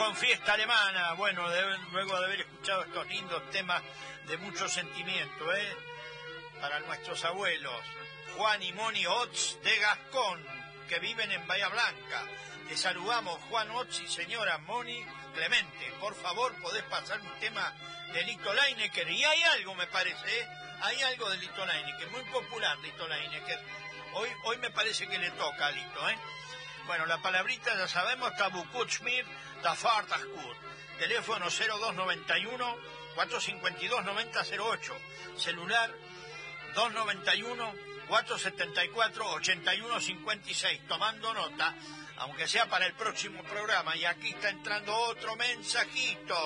Con 0.00 0.16
fiesta 0.16 0.54
alemana. 0.54 1.12
Bueno, 1.12 1.46
luego 1.92 2.18
de 2.18 2.24
haber 2.24 2.40
escuchado 2.40 2.84
estos 2.84 3.06
lindos 3.08 3.50
temas 3.50 3.82
de 4.28 4.38
mucho 4.38 4.66
sentimiento, 4.66 5.54
¿eh? 5.54 5.76
Para 6.58 6.80
nuestros 6.80 7.22
abuelos, 7.26 7.84
Juan 8.34 8.62
y 8.62 8.72
Moni 8.72 9.04
Otz 9.04 9.60
de 9.62 9.78
Gascón, 9.78 10.42
que 10.88 11.00
viven 11.00 11.30
en 11.32 11.46
Bahía 11.46 11.68
Blanca. 11.68 12.24
Te 12.66 12.78
saludamos, 12.78 13.42
Juan 13.50 13.70
Otz 13.72 14.00
y 14.00 14.08
señora 14.08 14.56
Moni 14.56 15.04
Clemente. 15.34 15.92
Por 16.00 16.14
favor, 16.14 16.54
podés 16.62 16.84
pasar 16.84 17.20
un 17.20 17.38
tema 17.38 17.70
de 18.14 18.24
Lito 18.24 18.54
Leinecker. 18.54 19.10
Y 19.10 19.22
hay 19.22 19.42
algo, 19.42 19.74
me 19.74 19.86
parece, 19.88 20.40
¿eh? 20.40 20.48
Hay 20.80 21.02
algo 21.02 21.28
de 21.28 21.36
Lito 21.36 21.66
Leinecker, 21.66 22.08
muy 22.08 22.22
popular 22.22 22.78
Lito 22.78 23.06
Leinecker. 23.06 23.60
Hoy, 24.14 24.30
hoy 24.44 24.56
me 24.56 24.70
parece 24.70 25.06
que 25.06 25.18
le 25.18 25.30
toca 25.32 25.66
a 25.66 25.70
Lito, 25.72 26.08
¿eh? 26.08 26.16
Bueno, 26.86 27.06
la 27.06 27.18
palabrita 27.18 27.76
ya 27.76 27.88
sabemos, 27.88 28.34
Tabukuchmir, 28.36 29.24
Tafartaskut. 29.62 30.56
Teléfono 30.98 31.46
0291 31.48 32.76
452 33.14 34.04
9008. 34.04 34.96
Celular 35.36 35.90
291 36.74 37.74
474 38.08 39.30
8156. 39.32 40.86
Tomando 40.86 41.32
nota, 41.32 41.74
aunque 42.18 42.48
sea 42.48 42.66
para 42.66 42.86
el 42.86 42.94
próximo 42.94 43.42
programa. 43.44 43.96
Y 43.96 44.04
aquí 44.04 44.30
está 44.30 44.50
entrando 44.50 44.94
otro 44.94 45.36
mensajito. 45.36 46.36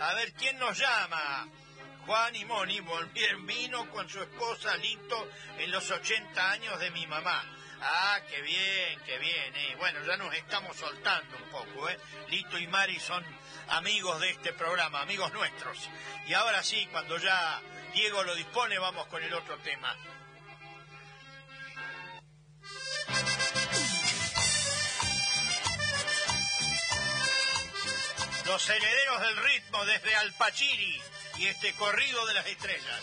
A 0.00 0.14
ver 0.14 0.32
quién 0.32 0.58
nos 0.58 0.76
llama. 0.76 1.48
Juan 2.06 2.36
y 2.36 2.44
Moni 2.44 2.80
volvieron, 2.80 3.46
vino 3.46 3.88
con 3.90 4.08
su 4.08 4.20
esposa 4.20 4.76
Lito 4.76 5.26
en 5.58 5.70
los 5.70 5.90
80 5.90 6.50
años 6.50 6.78
de 6.78 6.90
mi 6.90 7.06
mamá. 7.06 7.42
Ah, 7.86 8.18
qué 8.30 8.40
bien, 8.40 9.00
qué 9.04 9.18
bien. 9.18 9.54
eh. 9.56 9.76
Bueno, 9.78 10.02
ya 10.06 10.16
nos 10.16 10.34
estamos 10.34 10.74
soltando 10.76 11.36
un 11.36 11.50
poco. 11.50 11.88
¿eh? 11.90 11.98
Lito 12.28 12.58
y 12.58 12.66
Mari 12.66 12.98
son 12.98 13.22
amigos 13.68 14.20
de 14.20 14.30
este 14.30 14.54
programa, 14.54 15.02
amigos 15.02 15.30
nuestros. 15.34 15.78
Y 16.26 16.32
ahora 16.32 16.62
sí, 16.62 16.88
cuando 16.90 17.18
ya 17.18 17.60
Diego 17.92 18.22
lo 18.22 18.34
dispone, 18.34 18.78
vamos 18.78 19.06
con 19.08 19.22
el 19.22 19.34
otro 19.34 19.58
tema. 19.58 19.94
Los 28.46 28.68
herederos 28.68 29.20
del 29.20 29.36
ritmo 29.36 29.84
desde 29.84 30.14
Alpachiri 30.16 31.02
y 31.38 31.46
este 31.46 31.74
corrido 31.74 32.24
de 32.26 32.34
las 32.34 32.46
estrellas. 32.46 33.02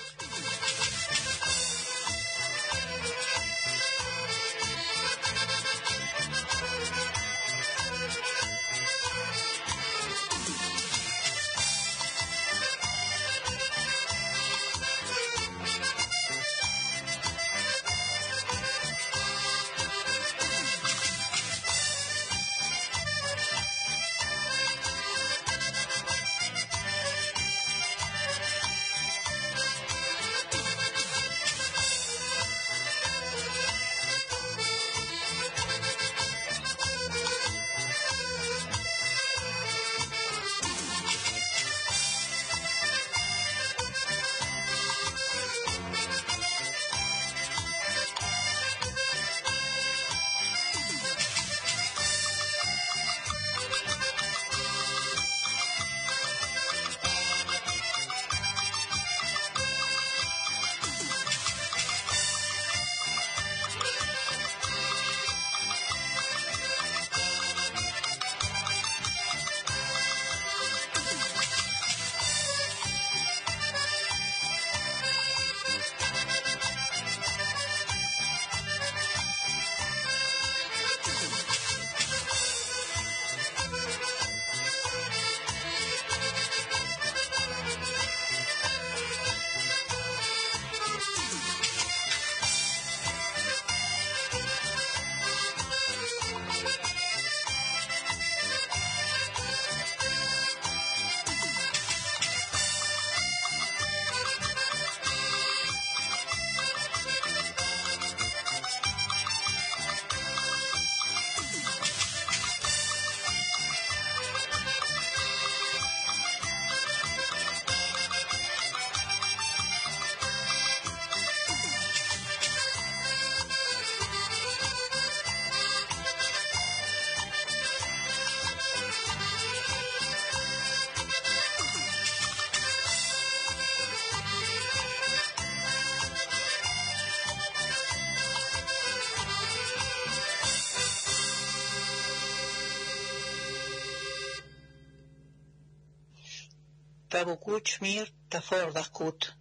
Tabukuchmir 147.12 148.14
Tafordaskut. 148.30 149.36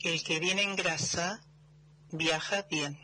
El 0.00 0.22
que 0.24 0.40
viene 0.40 0.62
en 0.62 0.76
grasa 0.76 1.42
viaja 2.10 2.62
bien. 2.70 2.98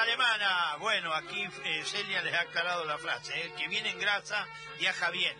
Alemana. 0.00 0.76
Bueno, 0.76 1.12
aquí 1.12 1.46
eh, 1.64 1.82
Celia 1.84 2.22
les 2.22 2.34
ha 2.34 2.40
aclarado 2.40 2.84
la 2.84 2.98
frase. 2.98 3.38
¿eh? 3.38 3.46
El 3.46 3.54
que 3.54 3.68
viene 3.68 3.90
en 3.90 3.98
grasa 3.98 4.46
viaja 4.78 5.10
bien. 5.10 5.36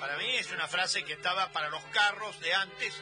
Para 0.00 0.16
mí 0.16 0.36
es 0.36 0.50
una 0.50 0.66
frase 0.66 1.04
que 1.04 1.12
estaba 1.12 1.48
para 1.50 1.68
los 1.68 1.82
carros 1.92 2.40
de 2.40 2.54
antes, 2.54 2.94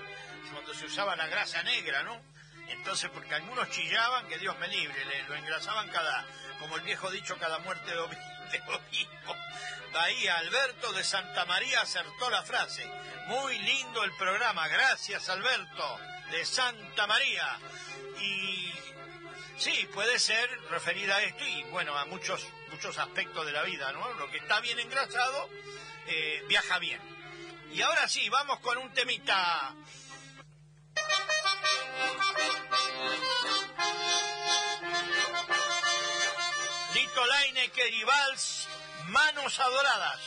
cuando 0.52 0.74
se 0.74 0.86
usaba 0.86 1.16
la 1.16 1.26
grasa 1.28 1.62
negra, 1.62 2.02
¿no? 2.02 2.20
Entonces, 2.68 3.10
porque 3.10 3.34
algunos 3.34 3.70
chillaban, 3.70 4.26
que 4.28 4.38
Dios 4.38 4.58
me 4.58 4.68
libre, 4.68 5.24
lo 5.28 5.34
engrasaban 5.34 5.88
cada, 5.88 6.24
como 6.58 6.76
el 6.76 6.82
viejo 6.82 7.10
dicho, 7.10 7.38
cada 7.38 7.58
muerte 7.60 7.90
de 7.90 7.98
obispo. 8.00 9.36
Bahía 9.92 10.38
Alberto 10.38 10.92
de 10.92 11.02
Santa 11.02 11.44
María 11.46 11.80
acertó 11.80 12.30
la 12.30 12.42
frase. 12.42 12.86
Muy 13.26 13.58
lindo 13.58 14.04
el 14.04 14.12
programa, 14.12 14.68
gracias 14.68 15.28
Alberto 15.28 15.98
de 16.30 16.44
Santa 16.44 17.06
María. 17.06 17.58
Y 18.20 18.69
sí, 19.60 19.88
puede 19.92 20.18
ser 20.18 20.48
referida 20.70 21.16
a 21.16 21.22
esto 21.22 21.44
y 21.44 21.62
bueno, 21.64 21.96
a 21.96 22.06
muchos, 22.06 22.44
muchos 22.70 22.98
aspectos 22.98 23.44
de 23.46 23.52
la 23.52 23.62
vida, 23.62 23.92
¿no? 23.92 24.12
Lo 24.14 24.30
que 24.30 24.38
está 24.38 24.60
bien 24.60 24.78
engrasado 24.80 25.48
eh, 26.06 26.42
viaja 26.48 26.78
bien. 26.78 27.00
Y 27.72 27.82
ahora 27.82 28.08
sí, 28.08 28.28
vamos 28.30 28.58
con 28.60 28.78
un 28.78 28.92
temita. 28.92 29.74
Y 37.92 38.04
Vals, 38.04 38.68
Manos 39.06 39.58
Adoradas. 39.58 40.20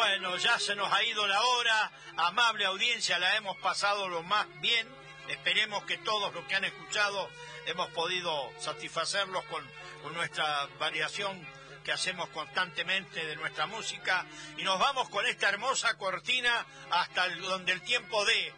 Bueno, 0.00 0.34
ya 0.38 0.58
se 0.58 0.74
nos 0.74 0.90
ha 0.90 1.04
ido 1.04 1.26
la 1.26 1.38
hora, 1.42 1.92
amable 2.16 2.64
audiencia, 2.64 3.18
la 3.18 3.36
hemos 3.36 3.58
pasado 3.58 4.08
lo 4.08 4.22
más 4.22 4.46
bien. 4.62 4.88
Esperemos 5.28 5.84
que 5.84 5.98
todos 5.98 6.32
los 6.32 6.42
que 6.46 6.54
han 6.54 6.64
escuchado 6.64 7.28
hemos 7.66 7.90
podido 7.90 8.50
satisfacerlos 8.58 9.44
con, 9.44 9.62
con 10.02 10.14
nuestra 10.14 10.66
variación 10.78 11.46
que 11.84 11.92
hacemos 11.92 12.30
constantemente 12.30 13.26
de 13.26 13.36
nuestra 13.36 13.66
música. 13.66 14.24
Y 14.56 14.62
nos 14.62 14.78
vamos 14.78 15.10
con 15.10 15.26
esta 15.26 15.50
hermosa 15.50 15.98
cortina 15.98 16.64
hasta 16.90 17.28
donde 17.36 17.72
el 17.72 17.82
tiempo 17.82 18.24
de 18.24 18.54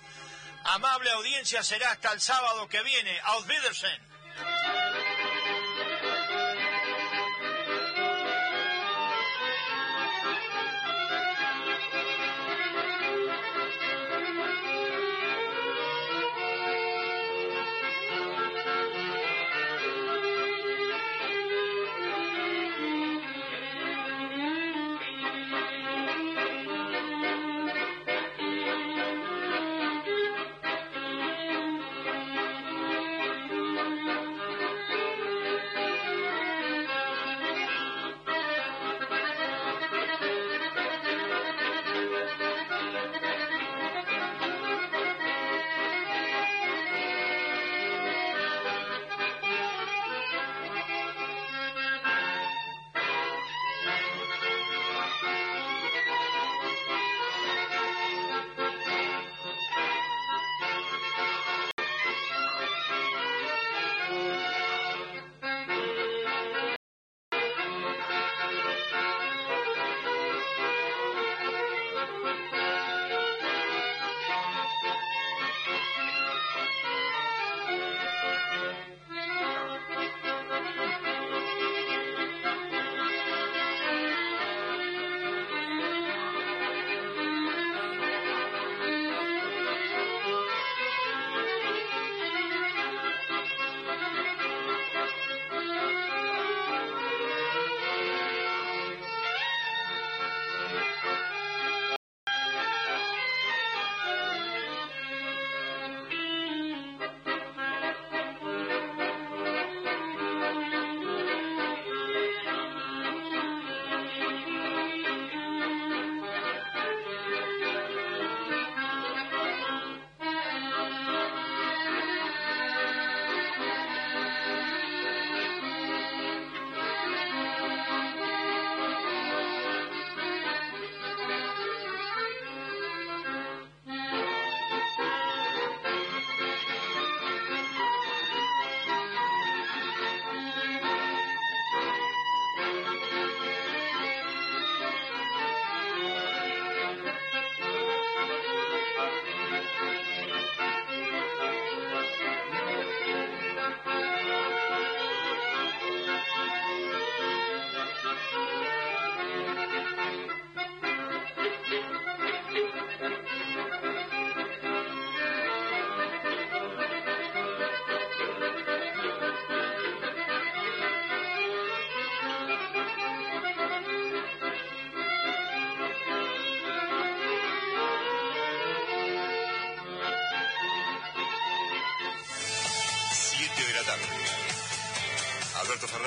amable 0.62 1.10
audiencia 1.10 1.64
será 1.64 1.90
hasta 1.90 2.12
el 2.12 2.20
sábado 2.20 2.68
que 2.68 2.84
viene. 2.84 3.18
Auf 3.24 3.48
Wiedersehen. 3.48 4.00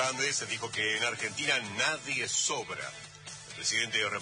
Fernández 0.06 0.48
dijo 0.52 0.70
que 0.72 0.98
en 0.98 1.04
Argentina 1.04 1.60
nadie 1.80 2.28
sobra. 2.28 2.92
El 3.50 3.56
presidente 3.56 4.06